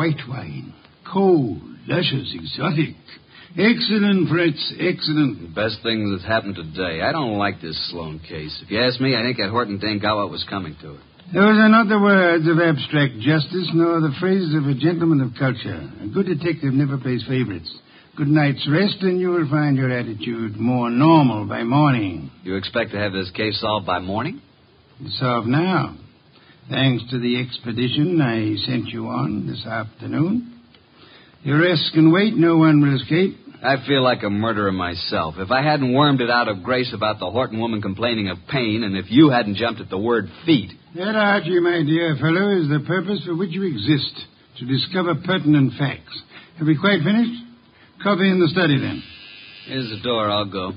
White 0.05 0.29
wine. 0.29 0.75
Cold, 1.11 1.61
luscious, 1.87 2.35
exotic. 2.35 2.95
Excellent, 3.57 4.29
Fritz, 4.29 4.75
excellent. 4.79 5.41
The 5.41 5.55
best 5.55 5.79
thing 5.83 6.11
that's 6.11 6.27
happened 6.27 6.57
today. 6.57 7.01
I 7.03 7.13
don't 7.13 7.39
like 7.39 7.61
this 7.63 7.79
Sloan 7.91 8.19
case. 8.19 8.59
If 8.63 8.71
you 8.71 8.83
ask 8.83 9.01
me, 9.01 9.17
I 9.17 9.23
think 9.23 9.39
that 9.39 9.51
Horton 9.51 9.79
didn't 9.79 10.03
got 10.03 10.17
what 10.17 10.31
was 10.31 10.45
coming 10.51 10.77
to 10.83 10.95
it. 10.95 11.01
Those 11.33 11.57
are 11.57 11.69
not 11.69 11.89
the 11.89 11.99
words 11.99 12.47
of 12.47 12.59
abstract 12.61 13.15
justice, 13.21 13.71
nor 13.73 14.01
the 14.01 14.13
phrases 14.21 14.55
of 14.55 14.67
a 14.67 14.75
gentleman 14.75 15.21
of 15.23 15.39
culture. 15.39 15.81
A 16.03 16.07
good 16.09 16.27
detective 16.27 16.75
never 16.75 16.99
plays 16.99 17.25
favorites. 17.27 17.73
Good 18.17 18.29
night's 18.29 18.69
rest, 18.69 18.99
and 19.01 19.19
you 19.19 19.31
will 19.31 19.49
find 19.49 19.77
your 19.77 19.91
attitude 19.91 20.57
more 20.57 20.91
normal 20.91 21.47
by 21.47 21.63
morning. 21.65 22.31
You 22.43 22.57
expect 22.57 22.91
to 22.91 22.99
have 22.99 23.13
this 23.13 23.31
case 23.31 23.59
solved 23.61 23.87
by 23.87 24.01
morning? 24.01 24.43
It's 25.01 25.19
solved 25.19 25.49
now. 25.49 25.97
Thanks 26.71 27.05
to 27.11 27.19
the 27.19 27.41
expedition 27.41 28.21
I 28.23 28.57
sent 28.67 28.89
you 28.89 29.07
on 29.07 29.47
this 29.47 29.67
afternoon. 29.67 30.61
Your 31.43 31.61
rest 31.61 31.91
can 31.93 32.11
wait. 32.11 32.35
No 32.35 32.57
one 32.57 32.81
will 32.81 32.97
escape. 32.97 33.37
I 33.63 33.77
feel 33.87 34.03
like 34.03 34.23
a 34.23 34.31
murderer 34.31 34.73
myself. 34.73 35.35
If 35.39 35.51
I 35.51 35.63
hadn't 35.63 35.93
wormed 35.93 36.23
it 36.23 36.31
out 36.31 36.49
of 36.49 36.63
Grace 36.63 36.93
about 36.95 37.19
the 37.19 37.31
Horton 37.31 37.61
woman 37.61 37.83
complaining 37.83 38.29
of 38.29 38.39
pain, 38.51 38.83
and 38.83 38.97
if 38.97 39.07
you 39.11 39.31
hadn't 39.31 39.57
jumped 39.57 39.81
at 39.81 39.91
the 39.91 39.99
word 39.99 40.29
feet. 40.47 40.71
That, 40.95 41.17
Archie, 41.17 41.61
my 41.61 41.83
dear 41.83 42.17
fellow, 42.17 42.57
is 42.57 42.69
the 42.69 42.85
purpose 42.87 43.23
for 43.25 43.37
which 43.37 43.51
you 43.51 43.65
exist 43.65 44.15
to 44.59 44.67
discover 44.67 45.15
pertinent 45.17 45.73
facts. 45.79 46.19
Have 46.59 46.67
we 46.67 46.79
quite 46.79 47.03
finished? 47.03 47.43
Coffee 48.03 48.31
in 48.31 48.41
the 48.41 48.49
study, 48.49 48.79
then. 48.79 49.03
Here's 49.67 49.91
the 49.91 50.01
door. 50.03 50.31
I'll 50.31 50.51
go. 50.51 50.73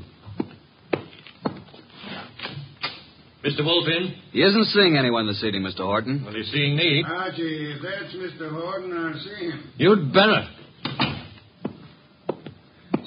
Mr. 3.46 3.64
Wolfe 3.64 3.88
in? 3.88 4.16
He 4.32 4.42
isn't 4.42 4.66
seeing 4.66 4.98
anyone 4.98 5.28
this 5.28 5.44
evening, 5.44 5.64
Mr. 5.64 5.80
Horton. 5.86 6.24
Well, 6.26 6.34
he's 6.34 6.52
seeing 6.52 6.76
me. 6.76 7.04
Archie, 7.08 7.72
if 7.76 7.82
that's 7.82 8.14
Mr. 8.16 8.50
Horton, 8.52 8.92
I'll 8.98 9.20
see 9.20 9.46
him. 9.46 9.72
You'd 9.78 10.12
better. 10.12 10.48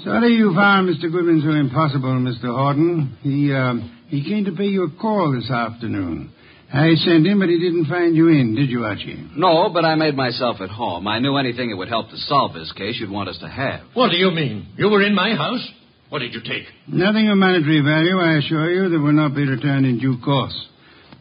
Sorry 0.04 0.32
you 0.34 0.54
found 0.54 0.88
Mr. 0.88 1.12
Goodwin 1.12 1.42
so 1.44 1.50
impossible, 1.50 2.10
Mr. 2.10 2.46
Horton. 2.56 3.18
He, 3.22 3.52
uh, 3.52 3.74
he 4.08 4.24
came 4.24 4.44
to 4.46 4.52
pay 4.52 4.64
you 4.66 4.84
a 4.84 4.90
call 5.00 5.32
this 5.32 5.50
afternoon. 5.50 6.32
I 6.72 6.94
sent 6.94 7.26
him, 7.26 7.40
but 7.40 7.48
he 7.48 7.58
didn't 7.58 7.86
find 7.86 8.14
you 8.16 8.28
in, 8.28 8.54
did 8.54 8.70
you, 8.70 8.84
Archie? 8.84 9.28
No, 9.36 9.70
but 9.74 9.84
I 9.84 9.96
made 9.96 10.14
myself 10.14 10.60
at 10.60 10.70
home. 10.70 11.08
I 11.08 11.18
knew 11.18 11.36
anything 11.36 11.70
that 11.70 11.76
would 11.76 11.88
help 11.88 12.10
to 12.10 12.16
solve 12.16 12.54
this 12.54 12.72
case 12.72 12.96
you'd 13.00 13.10
want 13.10 13.28
us 13.28 13.38
to 13.40 13.48
have. 13.48 13.80
What 13.94 14.10
do 14.10 14.16
you 14.16 14.30
mean? 14.30 14.68
You 14.76 14.88
were 14.88 15.02
in 15.02 15.14
my 15.14 15.34
house? 15.34 15.68
What 16.10 16.18
did 16.18 16.34
you 16.34 16.40
take? 16.42 16.66
Nothing 16.88 17.28
of 17.30 17.38
monetary 17.38 17.80
value, 17.80 18.18
I 18.18 18.38
assure 18.38 18.70
you, 18.70 18.88
that 18.90 18.98
will 18.98 19.12
not 19.12 19.34
be 19.34 19.46
returned 19.46 19.86
in 19.86 19.98
due 19.98 20.18
course. 20.22 20.54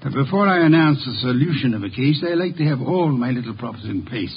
But 0.02 0.14
before 0.14 0.48
I 0.48 0.66
announce 0.66 1.00
the 1.06 1.14
solution 1.22 1.74
of 1.74 1.84
a 1.84 1.90
case, 1.90 2.24
I 2.26 2.34
like 2.34 2.58
to 2.58 2.66
have 2.66 2.82
all 2.82 3.10
my 3.10 3.30
little 3.32 3.54
props 3.56 3.84
in 3.84 4.06
place. 4.06 4.36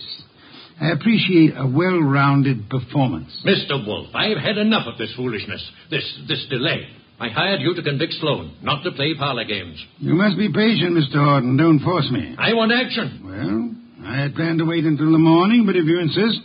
I 0.80 0.90
appreciate 0.90 1.54
a 1.56 1.66
well-rounded 1.66 2.68
performance. 2.68 3.30
Mr. 3.46 3.86
Wolfe, 3.86 4.14
I've 4.14 4.38
had 4.38 4.58
enough 4.58 4.86
of 4.86 4.98
this 4.98 5.12
foolishness, 5.16 5.62
this 5.90 6.04
this 6.28 6.44
delay. 6.50 6.86
I 7.20 7.28
hired 7.28 7.60
you 7.60 7.74
to 7.74 7.82
convict 7.82 8.14
Sloan, 8.14 8.56
not 8.62 8.82
to 8.82 8.90
play 8.90 9.14
parlor 9.16 9.44
games. 9.44 9.78
You 9.98 10.14
must 10.14 10.36
be 10.36 10.52
patient, 10.52 10.98
Mr. 10.98 11.22
Horton. 11.24 11.56
Don't 11.56 11.78
force 11.78 12.10
me. 12.10 12.34
I 12.36 12.52
want 12.54 12.72
action. 12.72 13.22
Well, 13.24 14.10
I 14.10 14.20
had 14.20 14.34
planned 14.34 14.58
to 14.58 14.64
wait 14.64 14.84
until 14.84 15.12
the 15.12 15.18
morning, 15.18 15.64
but 15.64 15.76
if 15.76 15.84
you 15.84 16.00
insist. 16.00 16.40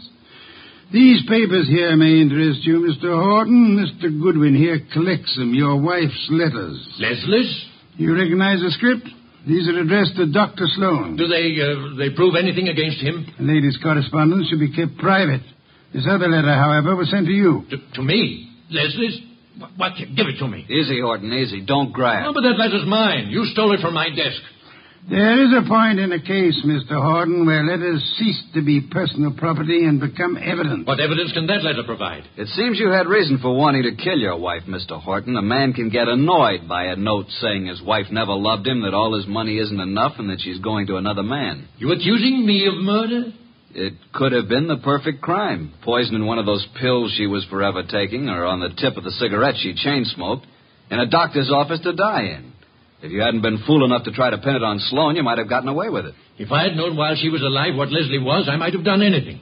These 0.92 1.24
papers 1.28 1.68
here 1.68 1.96
may 1.98 2.22
interest 2.22 2.64
you, 2.64 2.80
Mr. 2.80 3.12
Horton. 3.12 3.76
Mr. 3.76 4.08
Goodwin 4.22 4.56
here 4.56 4.80
collects 4.94 5.36
them, 5.36 5.54
your 5.54 5.76
wife's 5.82 6.28
letters. 6.32 6.80
Leslie's? 7.00 7.66
You 7.98 8.16
recognize 8.16 8.62
the 8.62 8.72
script? 8.72 9.08
These 9.48 9.68
are 9.68 9.80
addressed 9.80 10.16
to 10.16 10.32
Dr. 10.32 10.66
Sloan. 10.76 11.16
Do 11.16 11.28
they 11.28 11.56
uh, 11.60 11.96
they 11.98 12.16
prove 12.16 12.36
anything 12.36 12.68
against 12.68 13.00
him? 13.00 13.26
The 13.38 13.44
lady's 13.44 13.78
correspondence 13.82 14.48
should 14.50 14.60
be 14.60 14.72
kept 14.72 14.98
private. 14.98 15.42
This 15.94 16.04
other 16.08 16.28
letter, 16.28 16.54
however, 16.54 16.96
was 16.96 17.10
sent 17.10 17.28
to 17.28 17.32
you. 17.32 17.64
To, 17.70 17.78
to 17.96 18.02
me? 18.04 18.52
Leslie's? 18.70 19.20
What, 19.58 19.72
what? 19.78 19.92
Give 19.98 20.28
it 20.28 20.38
to 20.40 20.48
me. 20.48 20.68
Easy, 20.70 21.00
Horton, 21.02 21.32
easy. 21.34 21.66
Don't 21.66 21.92
grab. 21.92 22.24
No, 22.24 22.34
but 22.34 22.42
that 22.42 22.60
letter's 22.60 22.86
mine. 22.86 23.28
You 23.30 23.46
stole 23.46 23.74
it 23.74 23.80
from 23.82 23.94
my 23.94 24.10
desk. 24.10 24.40
There 25.10 25.42
is 25.46 25.54
a 25.56 25.68
point 25.70 26.00
in 26.00 26.12
a 26.12 26.20
case, 26.20 26.62
Mr. 26.66 27.02
Horton, 27.02 27.46
where 27.46 27.64
letters 27.64 28.04
cease 28.18 28.42
to 28.56 28.62
be 28.62 28.82
personal 28.82 29.32
property 29.32 29.86
and 29.86 30.02
become 30.02 30.36
evidence. 30.36 30.86
What 30.86 31.00
evidence 31.00 31.32
can 31.32 31.48
that 31.48 31.64
letter 31.64 31.84
provide? 31.86 32.24
It 32.36 32.48
seems 32.50 32.78
you 32.78 32.90
had 32.90 33.08
reason 33.08 33.38
for 33.38 33.56
wanting 33.56 33.84
to 33.84 33.96
kill 33.96 34.18
your 34.18 34.38
wife, 34.38 34.64
Mr. 34.68 35.02
Horton. 35.02 35.38
A 35.38 35.42
man 35.42 35.72
can 35.72 35.90
get 35.90 36.10
annoyed 36.10 36.68
by 36.68 36.86
a 36.86 36.98
note 36.98 37.28
saying 37.40 37.68
his 37.68 37.82
wife 37.82 38.08
never 38.12 38.34
loved 38.34 38.68
him, 38.68 38.82
that 38.82 38.94
all 38.94 39.16
his 39.16 39.28
money 39.28 39.60
isn't 39.60 39.80
enough, 39.80 40.16
and 40.18 40.30
that 40.30 40.42
she's 40.42 40.60
going 40.60 40.88
to 40.88 40.98
another 40.98 41.24
man. 41.24 41.70
You 41.78 41.94
accusing 41.94 42.46
me 42.46 42.68
of 42.68 42.76
murder? 42.76 43.32
It 43.72 43.94
could 44.14 44.34
have 44.34 44.50
been 44.50 44.68
the 44.68 44.78
perfect 44.84 45.22
crime. 45.22 45.74
Poison 45.84 46.16
in 46.16 46.26
one 46.26 46.40
of 46.40 46.46
those 46.46 46.66
pills 46.82 47.14
she 47.16 47.28
was 47.28 47.46
forever 47.46 47.84
taking, 47.84 48.28
or 48.28 48.44
on 48.44 48.60
the 48.60 48.70
tip 48.70 48.98
of 48.98 49.06
the 49.06 49.12
cigarette 49.12 49.56
she 49.60 49.74
chain 49.74 50.04
smoked, 50.04 50.46
in 50.90 51.00
a 51.00 51.10
doctor's 51.10 51.52
office 51.52 51.80
to 51.84 51.94
die 51.94 52.24
in. 52.24 52.54
If 53.02 53.12
you 53.12 53.22
hadn't 53.22 53.42
been 53.42 53.64
fool 53.68 53.86
enough 53.86 54.06
to 54.06 54.12
try 54.12 54.32
to 54.32 54.40
pin 54.40 54.56
it 54.56 54.64
on 54.64 54.80
Sloan, 54.80 55.16
you 55.16 55.24
might 55.24 55.38
have 55.38 55.50
gotten 55.50 55.70
away 55.70 55.90
with 55.90 56.06
it. 56.06 56.16
If 56.40 56.52
I 56.52 56.64
had 56.64 56.76
known 56.76 56.98
while 56.98 57.16
she 57.16 57.30
was 57.30 57.42
alive 57.42 57.76
what 57.76 57.92
Leslie 57.92 58.18
was, 58.18 58.50
I 58.52 58.56
might 58.56 58.74
have 58.74 58.84
done 58.84 59.04
anything. 59.04 59.40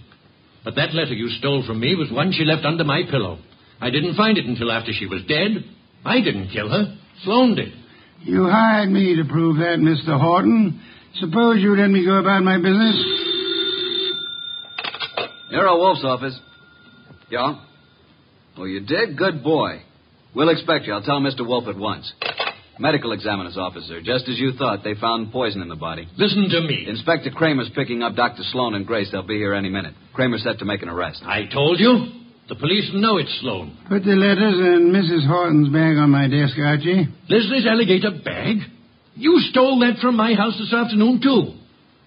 But 0.65 0.75
that 0.75 0.93
letter 0.93 1.13
you 1.13 1.29
stole 1.29 1.63
from 1.65 1.79
me 1.79 1.95
was 1.95 2.11
one 2.11 2.33
she 2.33 2.43
left 2.43 2.65
under 2.65 2.83
my 2.83 3.03
pillow. 3.09 3.39
I 3.79 3.91
didn't 3.91 4.15
find 4.15 4.37
it 4.37 4.45
until 4.45 4.71
after 4.71 4.91
she 4.91 5.05
was 5.05 5.21
dead. 5.27 5.63
I 6.03 6.19
didn't 6.21 6.49
kill 6.49 6.69
her. 6.69 6.97
Sloan 7.23 7.55
did. 7.55 7.73
You 8.21 8.45
hired 8.49 8.89
me 8.89 9.15
to 9.15 9.25
prove 9.25 9.57
that, 9.57 9.79
Mr. 9.79 10.19
Horton. 10.19 10.81
Suppose 11.15 11.61
you 11.61 11.77
let 11.77 11.89
me 11.89 12.03
go 12.03 12.15
about 12.17 12.43
my 12.43 12.57
business? 12.57 12.95
Nero 15.51 15.77
Wolfe's 15.77 16.03
office. 16.03 16.37
Yeah? 17.29 17.61
Oh, 18.57 18.65
you 18.65 18.81
did? 18.81 19.17
Good 19.17 19.43
boy. 19.43 19.81
We'll 20.33 20.49
expect 20.49 20.85
you. 20.85 20.93
I'll 20.93 21.03
tell 21.03 21.21
Mr. 21.21 21.47
Wolfe 21.47 21.67
at 21.67 21.77
once. 21.77 22.11
Medical 22.77 23.13
examiner's 23.13 23.57
officer. 23.57 24.01
Just 24.01 24.27
as 24.27 24.37
you 24.37 24.51
thought, 24.53 24.83
they 24.83 24.95
found 24.95 25.31
poison 25.31 25.61
in 25.61 25.69
the 25.69 25.77
body. 25.77 26.07
Listen 26.17 26.49
to 26.49 26.61
me. 26.61 26.85
Inspector 26.87 27.29
Cramer's 27.31 27.69
picking 27.73 28.03
up 28.03 28.15
Dr. 28.15 28.43
Sloan 28.51 28.75
and 28.75 28.85
Grace. 28.85 29.07
They'll 29.11 29.23
be 29.23 29.37
here 29.37 29.53
any 29.53 29.69
minute. 29.69 29.93
Cramer's 30.13 30.43
set 30.43 30.59
to 30.59 30.65
make 30.65 30.81
an 30.81 30.89
arrest. 30.89 31.21
I 31.23 31.45
told 31.51 31.79
you. 31.79 32.23
The 32.47 32.55
police 32.55 32.91
know 32.93 33.17
it's 33.17 33.35
Sloan. 33.41 33.75
Put 33.89 34.03
the 34.03 34.11
letters 34.11 34.59
and 34.59 34.93
Mrs. 34.93 35.27
Horton's 35.27 35.69
bag 35.69 35.97
on 35.97 36.11
my 36.11 36.27
desk, 36.27 36.53
Archie. 36.59 37.07
Leslie's 37.27 37.65
alligator 37.65 38.11
bag? 38.23 38.57
You 39.15 39.39
stole 39.49 39.79
that 39.79 39.97
from 39.99 40.15
my 40.15 40.35
house 40.35 40.53
this 40.59 40.71
afternoon, 40.71 41.21
too. 41.23 41.57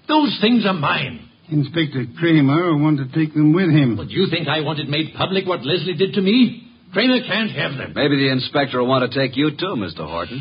Those 0.07 0.39
things 0.41 0.65
are 0.65 0.75
mine. 0.75 1.29
Inspector 1.51 2.05
Cramer 2.19 2.73
will 2.73 2.81
want 2.81 2.99
to 2.99 3.19
take 3.19 3.35
them 3.35 3.53
with 3.53 3.71
him. 3.71 3.97
But 3.97 4.11
you 4.11 4.29
think 4.31 4.47
I 4.47 4.61
want 4.61 4.79
it 4.79 4.89
made 4.89 5.15
public 5.17 5.47
what 5.47 5.65
Leslie 5.65 5.97
did 5.97 6.13
to 6.15 6.21
me? 6.21 6.69
Cramer 6.93 7.21
can't 7.27 7.51
have 7.51 7.77
them. 7.77 7.93
Maybe 7.97 8.17
the 8.17 8.31
inspector 8.31 8.79
will 8.79 8.87
want 8.87 9.11
to 9.11 9.19
take 9.19 9.37
you, 9.37 9.51
too, 9.51 9.75
Mr. 9.77 10.07
Horton. 10.07 10.41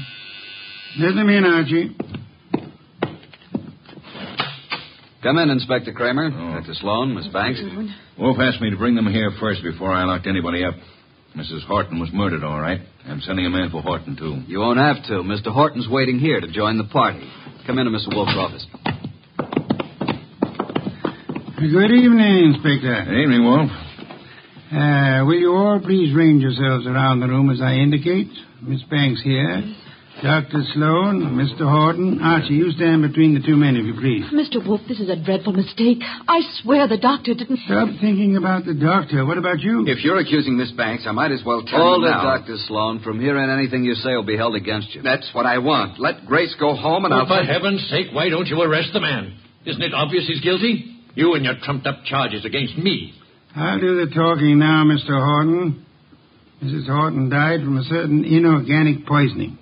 Let 1.00 1.14
them 1.14 1.30
in, 1.30 1.46
Archie. 1.46 1.96
Come 5.22 5.38
in, 5.38 5.50
Inspector 5.52 5.92
Cramer. 5.94 6.32
Dr. 6.32 6.74
Sloan, 6.74 7.14
Miss 7.14 7.28
Banks. 7.28 7.62
Wolfe 8.18 8.40
asked 8.40 8.62
me 8.62 8.72
to 8.72 8.78
bring 8.78 8.96
them 8.96 9.06
here 9.06 9.32
first 9.40 9.62
before 9.62 9.94
I 9.94 10.06
locked 10.06 10.26
anybody 10.26 10.64
up. 10.64 10.74
Mrs. 11.36 11.68
Horton 11.68 12.00
was 12.00 12.10
murdered, 12.12 12.44
all 12.44 12.60
right. 12.60 12.82
I'm 13.06 13.22
sending 13.22 13.46
a 13.46 13.50
man 13.50 13.70
for 13.70 13.82
Horton, 13.84 14.18
too. 14.18 14.42
You 14.48 14.60
won't 14.60 14.80
have 14.80 15.04
to. 15.06 15.22
Mr. 15.22 15.54
Horton's 15.54 15.88
waiting 15.88 16.18
here 16.18 16.42
to 16.42 16.48
join 16.52 16.80
the 16.80 16.86
party. 16.86 17.30
Come 17.68 17.78
into 17.78 17.92
Mr. 17.92 18.16
Wolfe's 18.16 18.34
office. 18.36 18.66
Good 21.60 21.92
evening, 21.92 22.54
Inspector. 22.56 23.06
Good 23.06 23.22
evening, 23.22 23.44
Wolfe. 23.44 23.70
Uh, 24.72 25.26
will 25.26 25.40
you 25.40 25.54
all 25.54 25.80
please 25.80 26.16
range 26.16 26.42
yourselves 26.42 26.88
around 26.88 27.20
the 27.20 27.28
room 27.28 27.52
as 27.52 27.62
I 27.62 27.74
indicate? 27.74 28.30
Miss 28.64 28.82
Banks 28.84 29.22
here. 29.22 29.62
Dr. 30.24 30.64
Sloan, 30.74 31.38
Mr. 31.38 31.62
Horton. 31.70 32.20
Archie, 32.22 32.56
you 32.56 32.72
stand 32.72 33.04
between 33.04 33.36
the 33.36 33.40
two 33.46 33.56
men, 33.56 33.76
if 33.78 33.86
you 33.86 33.94
please. 33.94 34.26
Mr. 34.34 34.66
Wolfe, 34.66 34.82
this 34.88 35.00
is 35.00 35.10
a 35.10 35.16
dreadful 35.16 35.54
mistake. 35.54 36.00
I 36.28 36.42
swear 36.62 36.88
the 36.88 36.98
doctor 36.98 37.36
didn't. 37.36 37.60
Stop 37.66 37.90
thinking 38.02 38.36
about 38.36 38.66
the 38.66 38.74
doctor. 38.74 39.26
What 39.26 39.38
about 39.38 39.60
you? 39.60 39.86
If 39.86 40.04
you're 40.04 40.18
accusing 40.18 40.58
Miss 40.58 40.72
Banks, 40.72 41.04
I 41.06 41.12
might 41.12 41.32
as 41.32 41.44
well 41.46 41.62
tell 41.62 41.80
Hold 41.80 42.02
you 42.02 42.08
it, 42.08 42.12
now. 42.12 42.24
Dr. 42.40 42.58
Sloan. 42.68 43.00
From 43.02 43.20
here 43.22 43.38
on, 43.38 43.50
anything 43.50 43.84
you 43.84 43.94
say 43.94 44.16
will 44.16 44.26
be 44.26 44.36
held 44.38 44.56
against 44.56 44.96
you. 44.96 45.04
That's 45.04 45.30
what 45.34 45.46
I 45.46 45.60
want. 45.60 46.00
Let 46.00 46.26
Grace 46.26 46.56
go 46.60 46.74
home 46.76 47.06
and 47.06 47.14
Oh, 47.14 47.18
I'll... 47.18 47.28
for 47.28 47.44
heaven's 47.46 47.88
sake, 47.90 48.08
why 48.12 48.30
don't 48.30 48.48
you 48.48 48.60
arrest 48.62 48.90
the 48.94 49.00
man? 49.02 49.38
Isn't 49.66 49.82
it 49.84 49.94
obvious 49.94 50.26
he's 50.28 50.42
guilty? 50.42 50.96
You 51.14 51.36
and 51.36 51.46
your 51.46 51.56
trumped 51.62 51.86
up 51.86 52.06
charges 52.06 52.44
against 52.44 52.76
me. 52.78 53.14
I'll 53.56 53.80
do 53.80 54.04
the 54.06 54.12
talking 54.14 54.58
now, 54.58 54.84
Mr. 54.84 55.14
Horton. 55.18 55.86
Mrs. 56.64 56.88
Horton 56.88 57.30
died 57.30 57.60
from 57.62 57.78
a 57.78 57.84
certain 57.84 58.26
inorganic 58.26 59.06
poisoning. 59.06 59.60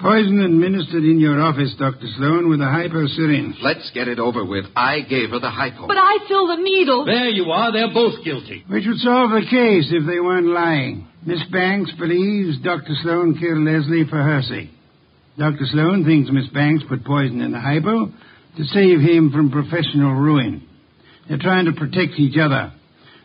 Poison 0.00 0.40
administered 0.40 1.02
in 1.02 1.18
your 1.18 1.40
office, 1.40 1.74
Dr. 1.76 2.06
Sloan, 2.16 2.48
with 2.48 2.60
a 2.60 2.70
hypo 2.70 3.06
syringe. 3.08 3.56
Let's 3.60 3.90
get 3.92 4.06
it 4.06 4.20
over 4.20 4.44
with. 4.44 4.66
I 4.76 5.00
gave 5.00 5.30
her 5.30 5.40
the 5.40 5.50
hypo. 5.50 5.88
But 5.88 5.96
I 5.98 6.18
filled 6.28 6.50
the 6.50 6.62
needle. 6.62 7.04
There 7.04 7.28
you 7.28 7.50
are. 7.50 7.72
They're 7.72 7.92
both 7.92 8.24
guilty. 8.24 8.64
Which 8.68 8.84
would 8.86 8.98
solve 8.98 9.30
the 9.30 9.46
case 9.50 9.90
if 9.90 10.06
they 10.06 10.20
weren't 10.20 10.46
lying. 10.46 11.08
Miss 11.26 11.42
Banks 11.50 11.90
believes 11.98 12.62
Dr. 12.62 12.94
Sloan 13.02 13.36
killed 13.38 13.58
Leslie 13.58 14.06
for 14.08 14.22
her 14.22 14.40
sake. 14.42 14.70
Dr. 15.36 15.66
Sloan 15.72 16.04
thinks 16.04 16.30
Miss 16.30 16.48
Banks 16.54 16.84
put 16.88 17.04
poison 17.04 17.40
in 17.40 17.50
the 17.50 17.60
hypo 17.60 18.06
to 18.06 18.64
save 18.70 19.00
him 19.00 19.32
from 19.32 19.50
professional 19.50 20.14
ruin. 20.14 20.62
They're 21.28 21.38
trying 21.38 21.66
to 21.66 21.72
protect 21.72 22.18
each 22.18 22.38
other. 22.38 22.72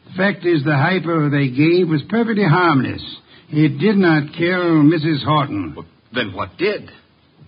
The 0.10 0.18
fact 0.18 0.44
is, 0.46 0.64
the 0.64 0.76
hypo 0.76 1.30
they 1.30 1.50
gave 1.50 1.88
was 1.88 2.02
perfectly 2.10 2.44
harmless. 2.44 3.02
It 3.50 3.78
did 3.78 3.98
not 3.98 4.34
kill 4.34 4.82
Mrs. 4.82 5.24
Horton. 5.24 5.76
Then 6.14 6.34
what 6.34 6.58
did? 6.58 6.90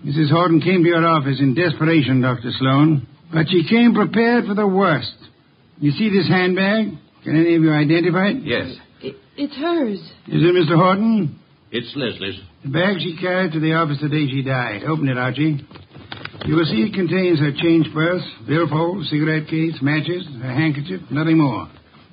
Mrs. 0.05 0.29
Horton 0.31 0.61
came 0.61 0.83
to 0.83 0.89
your 0.89 1.05
office 1.05 1.39
in 1.39 1.55
desperation, 1.55 2.21
Dr. 2.21 2.51
Sloan, 2.59 3.07
but 3.33 3.47
she 3.49 3.67
came 3.67 3.93
prepared 3.93 4.45
for 4.45 4.53
the 4.53 4.67
worst. 4.67 5.13
You 5.79 5.91
see 5.91 6.09
this 6.09 6.27
handbag? 6.27 6.87
Can 7.23 7.35
any 7.35 7.55
of 7.55 7.63
you 7.63 7.73
identify 7.73 8.27
it? 8.29 8.43
Yes. 8.43 8.75
It, 9.01 9.15
it's 9.35 9.55
hers. 9.55 9.99
Is 10.27 10.41
it 10.41 10.55
Mr. 10.55 10.75
Horton? 10.75 11.39
It's 11.71 11.91
Leslie's. 11.95 12.39
The 12.63 12.69
bag 12.69 12.97
she 12.99 13.17
carried 13.19 13.51
to 13.53 13.59
the 13.59 13.73
office 13.73 13.97
the 14.01 14.09
day 14.09 14.27
she 14.27 14.43
died. 14.43 14.83
Open 14.83 15.09
it, 15.09 15.17
Archie. 15.17 15.59
You 16.45 16.55
will 16.55 16.65
see 16.65 16.85
it 16.85 16.93
contains 16.93 17.39
her 17.39 17.51
change 17.51 17.87
purse, 17.93 18.23
billfold, 18.47 19.05
cigarette 19.07 19.47
case, 19.47 19.75
matches, 19.81 20.25
her 20.41 20.53
handkerchief, 20.53 21.01
nothing 21.09 21.37
more. 21.39 21.67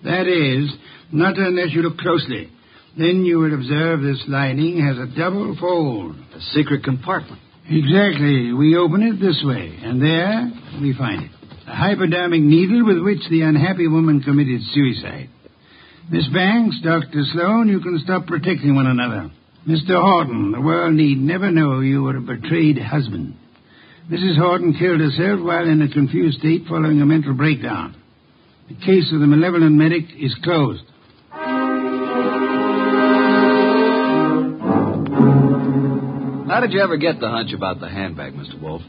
That 0.04 0.26
is, 0.26 0.72
not 1.12 1.36
unless 1.36 1.72
you 1.72 1.82
look 1.82 1.98
closely. 1.98 2.50
Then 2.96 3.24
you 3.24 3.38
will 3.38 3.54
observe 3.54 4.02
this 4.02 4.22
lining 4.28 4.84
has 4.84 4.98
a 4.98 5.16
double 5.16 5.56
fold. 5.58 6.16
A 6.34 6.40
secret 6.54 6.84
compartment. 6.84 7.40
Exactly. 7.68 8.52
We 8.52 8.76
open 8.76 9.02
it 9.02 9.20
this 9.20 9.40
way, 9.44 9.78
and 9.82 10.00
there 10.00 10.50
we 10.80 10.94
find 10.96 11.24
it. 11.24 11.30
A 11.66 11.74
hypodermic 11.74 12.42
needle 12.42 12.84
with 12.84 13.02
which 13.02 13.22
the 13.30 13.42
unhappy 13.42 13.86
woman 13.86 14.20
committed 14.20 14.60
suicide. 14.74 15.30
Miss 16.10 16.28
Banks, 16.28 16.76
Dr. 16.82 17.22
Sloan, 17.32 17.68
you 17.68 17.80
can 17.80 17.98
stop 18.04 18.26
protecting 18.26 18.74
one 18.74 18.86
another. 18.86 19.30
Mr. 19.66 20.02
Horton, 20.02 20.52
the 20.52 20.60
world 20.60 20.94
need 20.94 21.18
never 21.18 21.50
know 21.50 21.80
you 21.80 22.02
were 22.02 22.16
a 22.16 22.20
betrayed 22.20 22.76
husband. 22.76 23.36
Mrs. 24.10 24.36
Horton 24.36 24.74
killed 24.74 25.00
herself 25.00 25.40
while 25.40 25.66
in 25.66 25.80
a 25.80 25.88
confused 25.88 26.40
state 26.40 26.64
following 26.68 27.00
a 27.00 27.06
mental 27.06 27.32
breakdown. 27.34 27.94
The 28.68 28.74
case 28.74 29.10
of 29.12 29.20
the 29.20 29.26
malevolent 29.26 29.76
medic 29.76 30.06
is 30.18 30.34
closed. 30.42 30.82
How 36.52 36.60
did 36.60 36.74
you 36.74 36.82
ever 36.82 36.98
get 36.98 37.18
the 37.18 37.30
hunch 37.30 37.54
about 37.54 37.80
the 37.80 37.88
handbag, 37.88 38.34
Mr. 38.34 38.60
Wolfe? 38.60 38.82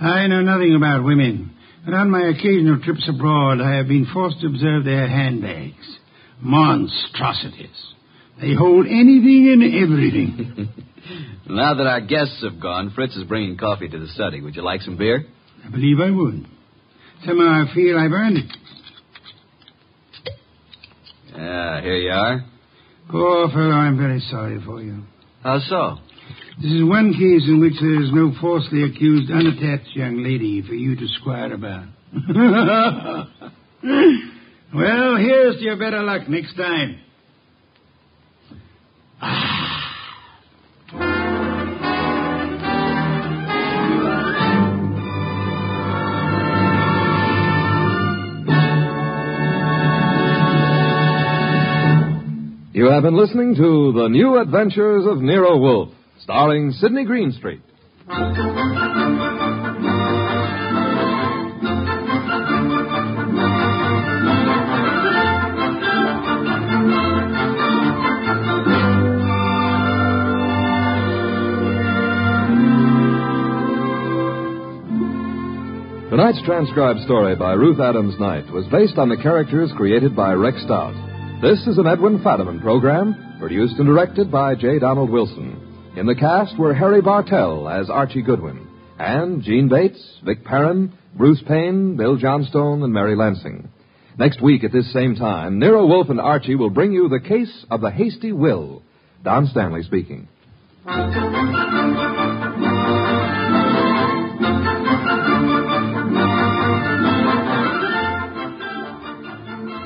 I 0.00 0.28
know 0.28 0.40
nothing 0.40 0.76
about 0.76 1.02
women, 1.02 1.52
but 1.84 1.92
on 1.92 2.12
my 2.12 2.28
occasional 2.28 2.80
trips 2.80 3.08
abroad, 3.08 3.60
I 3.60 3.74
have 3.74 3.88
been 3.88 4.06
forced 4.14 4.40
to 4.40 4.46
observe 4.46 4.84
their 4.84 5.08
handbags. 5.08 5.98
Monstrosities. 6.40 7.74
They 8.40 8.54
hold 8.54 8.86
anything 8.86 9.50
and 9.52 9.82
everything. 9.82 10.68
now 11.50 11.74
that 11.74 11.88
our 11.88 12.02
guests 12.02 12.40
have 12.44 12.62
gone, 12.62 12.92
Fritz 12.94 13.16
is 13.16 13.24
bringing 13.24 13.56
coffee 13.56 13.88
to 13.88 13.98
the 13.98 14.06
study. 14.14 14.40
Would 14.40 14.54
you 14.54 14.62
like 14.62 14.82
some 14.82 14.96
beer? 14.96 15.26
I 15.66 15.70
believe 15.70 15.98
I 15.98 16.12
would. 16.12 16.46
Somehow 17.26 17.64
I 17.68 17.74
feel 17.74 17.98
I've 17.98 18.12
earned 18.12 18.36
it. 18.36 18.56
Yeah, 21.34 21.82
here 21.82 21.96
you 21.96 22.10
are. 22.12 22.44
Poor 23.10 23.48
fellow, 23.48 23.72
I'm 23.72 23.98
very 23.98 24.20
sorry 24.30 24.62
for 24.64 24.80
you. 24.80 25.02
How 25.42 25.58
so? 25.68 25.98
This 26.60 26.72
is 26.72 26.82
one 26.82 27.12
case 27.12 27.46
in 27.46 27.60
which 27.60 27.74
there 27.80 28.02
is 28.02 28.10
no 28.12 28.32
falsely 28.40 28.82
accused, 28.82 29.30
unattached 29.30 29.94
young 29.94 30.24
lady 30.24 30.60
for 30.60 30.74
you 30.74 30.96
to 30.96 31.06
squire 31.20 31.52
about. 31.52 31.86
well, 34.74 35.16
here's 35.16 35.56
to 35.58 35.62
your 35.62 35.76
better 35.76 36.02
luck 36.02 36.28
next 36.28 36.56
time. 36.56 36.98
You 52.72 52.90
have 52.90 53.02
been 53.02 53.16
listening 53.16 53.54
to 53.56 53.92
The 53.92 54.08
New 54.08 54.40
Adventures 54.40 55.04
of 55.06 55.18
Nero 55.18 55.56
Wolfe, 55.58 55.97
starring 56.20 56.72
Sidney 56.72 57.04
Greenstreet. 57.04 57.60
Tonight's 76.10 76.42
transcribed 76.44 77.00
story 77.00 77.36
by 77.36 77.52
Ruth 77.52 77.78
Adams 77.78 78.18
Knight 78.18 78.50
was 78.50 78.66
based 78.72 78.98
on 78.98 79.08
the 79.08 79.16
characters 79.16 79.70
created 79.76 80.16
by 80.16 80.32
Rex 80.32 80.60
Stout. 80.64 80.94
This 81.40 81.64
is 81.66 81.78
an 81.78 81.86
Edwin 81.86 82.18
Fadiman 82.18 82.60
program, 82.60 83.36
produced 83.38 83.78
and 83.78 83.86
directed 83.86 84.32
by 84.32 84.56
J. 84.56 84.80
Donald 84.80 85.10
Wilson. 85.10 85.57
In 85.98 86.06
the 86.06 86.14
cast 86.14 86.56
were 86.56 86.74
Harry 86.74 87.02
Bartell 87.02 87.68
as 87.68 87.90
Archie 87.90 88.22
Goodwin, 88.22 88.68
and 89.00 89.42
Gene 89.42 89.68
Bates, 89.68 90.00
Vic 90.24 90.44
Perrin, 90.44 90.92
Bruce 91.16 91.42
Payne, 91.48 91.96
Bill 91.96 92.16
Johnstone, 92.16 92.84
and 92.84 92.92
Mary 92.92 93.16
Lansing. 93.16 93.68
Next 94.16 94.40
week 94.40 94.62
at 94.62 94.70
this 94.70 94.92
same 94.92 95.16
time, 95.16 95.58
Nero 95.58 95.84
Wolfe 95.88 96.08
and 96.10 96.20
Archie 96.20 96.54
will 96.54 96.70
bring 96.70 96.92
you 96.92 97.08
the 97.08 97.18
case 97.18 97.66
of 97.68 97.80
the 97.80 97.90
hasty 97.90 98.30
will. 98.30 98.84
Don 99.24 99.48
Stanley 99.48 99.82
speaking. 99.82 100.28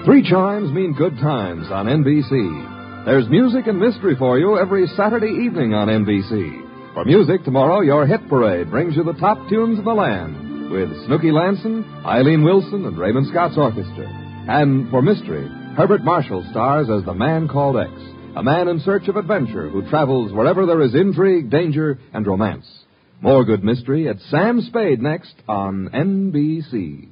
Three 0.04 0.28
chimes 0.28 0.70
mean 0.72 0.92
good 0.92 1.16
times 1.16 1.68
on 1.70 1.86
NBC. 1.86 2.71
There's 3.04 3.28
music 3.28 3.66
and 3.66 3.80
mystery 3.80 4.14
for 4.16 4.38
you 4.38 4.56
every 4.56 4.86
Saturday 4.96 5.44
evening 5.44 5.74
on 5.74 5.88
NBC. 5.88 6.94
For 6.94 7.04
music, 7.04 7.42
tomorrow, 7.42 7.80
your 7.80 8.06
hit 8.06 8.28
parade 8.28 8.70
brings 8.70 8.94
you 8.94 9.02
the 9.02 9.14
top 9.14 9.48
tunes 9.48 9.80
of 9.80 9.84
the 9.84 9.92
land 9.92 10.70
with 10.70 10.88
Snooky 11.06 11.32
Lanson, 11.32 11.84
Eileen 12.06 12.44
Wilson, 12.44 12.86
and 12.86 12.96
Raymond 12.96 13.26
Scott's 13.26 13.58
orchestra. 13.58 14.06
And 14.48 14.88
for 14.88 15.02
mystery, 15.02 15.48
Herbert 15.76 16.04
Marshall 16.04 16.46
stars 16.52 16.88
as 16.90 17.04
the 17.04 17.12
man 17.12 17.48
called 17.48 17.76
X, 17.76 17.90
a 18.36 18.42
man 18.44 18.68
in 18.68 18.78
search 18.78 19.08
of 19.08 19.16
adventure 19.16 19.68
who 19.68 19.88
travels 19.90 20.32
wherever 20.32 20.64
there 20.64 20.80
is 20.82 20.94
intrigue, 20.94 21.50
danger, 21.50 21.98
and 22.14 22.24
romance. 22.24 22.66
More 23.20 23.44
good 23.44 23.64
mystery 23.64 24.08
at 24.08 24.20
Sam 24.30 24.60
Spade 24.60 25.02
next 25.02 25.34
on 25.48 25.90
NBC. 25.92 27.08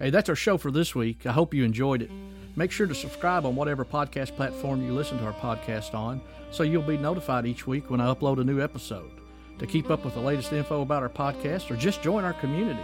Hey, 0.00 0.08
that's 0.08 0.30
our 0.30 0.34
show 0.34 0.56
for 0.56 0.70
this 0.70 0.94
week. 0.94 1.26
I 1.26 1.32
hope 1.32 1.52
you 1.52 1.62
enjoyed 1.62 2.00
it. 2.00 2.10
Make 2.56 2.72
sure 2.72 2.86
to 2.86 2.94
subscribe 2.94 3.44
on 3.44 3.54
whatever 3.54 3.84
podcast 3.84 4.34
platform 4.34 4.82
you 4.82 4.94
listen 4.94 5.18
to 5.18 5.26
our 5.26 5.34
podcast 5.34 5.92
on 5.92 6.22
so 6.50 6.62
you'll 6.62 6.80
be 6.80 6.96
notified 6.96 7.44
each 7.44 7.66
week 7.66 7.90
when 7.90 8.00
I 8.00 8.06
upload 8.06 8.40
a 8.40 8.44
new 8.44 8.62
episode. 8.62 9.10
To 9.58 9.66
keep 9.66 9.90
up 9.90 10.02
with 10.02 10.14
the 10.14 10.20
latest 10.20 10.54
info 10.54 10.80
about 10.80 11.02
our 11.02 11.10
podcast 11.10 11.70
or 11.70 11.76
just 11.76 12.00
join 12.00 12.24
our 12.24 12.32
community, 12.32 12.80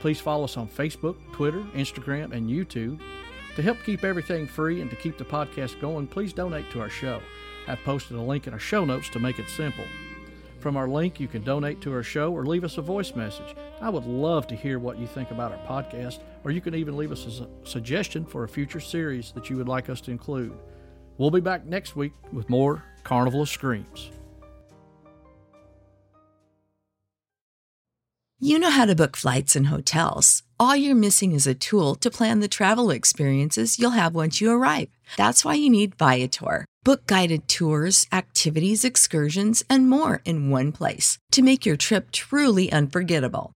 please 0.00 0.18
follow 0.18 0.42
us 0.42 0.56
on 0.56 0.66
Facebook, 0.66 1.14
Twitter, 1.30 1.60
Instagram, 1.76 2.32
and 2.32 2.50
YouTube. 2.50 2.98
To 3.54 3.62
help 3.62 3.78
keep 3.86 4.02
everything 4.02 4.48
free 4.48 4.80
and 4.80 4.90
to 4.90 4.96
keep 4.96 5.18
the 5.18 5.24
podcast 5.24 5.80
going, 5.80 6.08
please 6.08 6.32
donate 6.32 6.68
to 6.72 6.80
our 6.80 6.90
show. 6.90 7.22
I've 7.68 7.84
posted 7.84 8.16
a 8.16 8.20
link 8.20 8.48
in 8.48 8.52
our 8.52 8.58
show 8.58 8.84
notes 8.84 9.08
to 9.10 9.20
make 9.20 9.38
it 9.38 9.48
simple. 9.50 9.84
From 10.58 10.76
our 10.76 10.88
link, 10.88 11.20
you 11.20 11.28
can 11.28 11.44
donate 11.44 11.80
to 11.82 11.92
our 11.92 12.02
show 12.02 12.32
or 12.32 12.44
leave 12.44 12.64
us 12.64 12.76
a 12.76 12.82
voice 12.82 13.14
message. 13.14 13.54
I 13.80 13.88
would 13.88 14.04
love 14.04 14.48
to 14.48 14.56
hear 14.56 14.80
what 14.80 14.98
you 14.98 15.06
think 15.06 15.30
about 15.30 15.52
our 15.52 15.64
podcast, 15.68 16.18
or 16.46 16.52
you 16.52 16.60
can 16.60 16.76
even 16.76 16.96
leave 16.96 17.10
us 17.10 17.26
a 17.40 17.48
suggestion 17.66 18.24
for 18.24 18.44
a 18.44 18.48
future 18.48 18.78
series 18.78 19.32
that 19.32 19.50
you 19.50 19.56
would 19.56 19.66
like 19.66 19.90
us 19.90 20.00
to 20.00 20.12
include. 20.12 20.56
We'll 21.18 21.32
be 21.32 21.40
back 21.40 21.66
next 21.66 21.96
week 21.96 22.12
with 22.32 22.48
more 22.48 22.84
Carnival 23.02 23.42
of 23.42 23.48
Screams. 23.48 24.12
You 28.38 28.60
know 28.60 28.70
how 28.70 28.84
to 28.84 28.94
book 28.94 29.16
flights 29.16 29.56
and 29.56 29.66
hotels. 29.66 30.44
All 30.60 30.76
you're 30.76 30.94
missing 30.94 31.32
is 31.32 31.48
a 31.48 31.54
tool 31.54 31.96
to 31.96 32.12
plan 32.12 32.38
the 32.38 32.46
travel 32.46 32.92
experiences 32.92 33.80
you'll 33.80 33.90
have 34.02 34.14
once 34.14 34.40
you 34.40 34.52
arrive. 34.52 34.90
That's 35.16 35.44
why 35.44 35.54
you 35.54 35.68
need 35.68 35.96
Viator. 35.96 36.64
Book 36.84 37.06
guided 37.06 37.48
tours, 37.48 38.06
activities, 38.12 38.84
excursions, 38.84 39.64
and 39.68 39.90
more 39.90 40.22
in 40.24 40.50
one 40.50 40.70
place 40.70 41.18
to 41.32 41.42
make 41.42 41.66
your 41.66 41.76
trip 41.76 42.12
truly 42.12 42.70
unforgettable. 42.70 43.55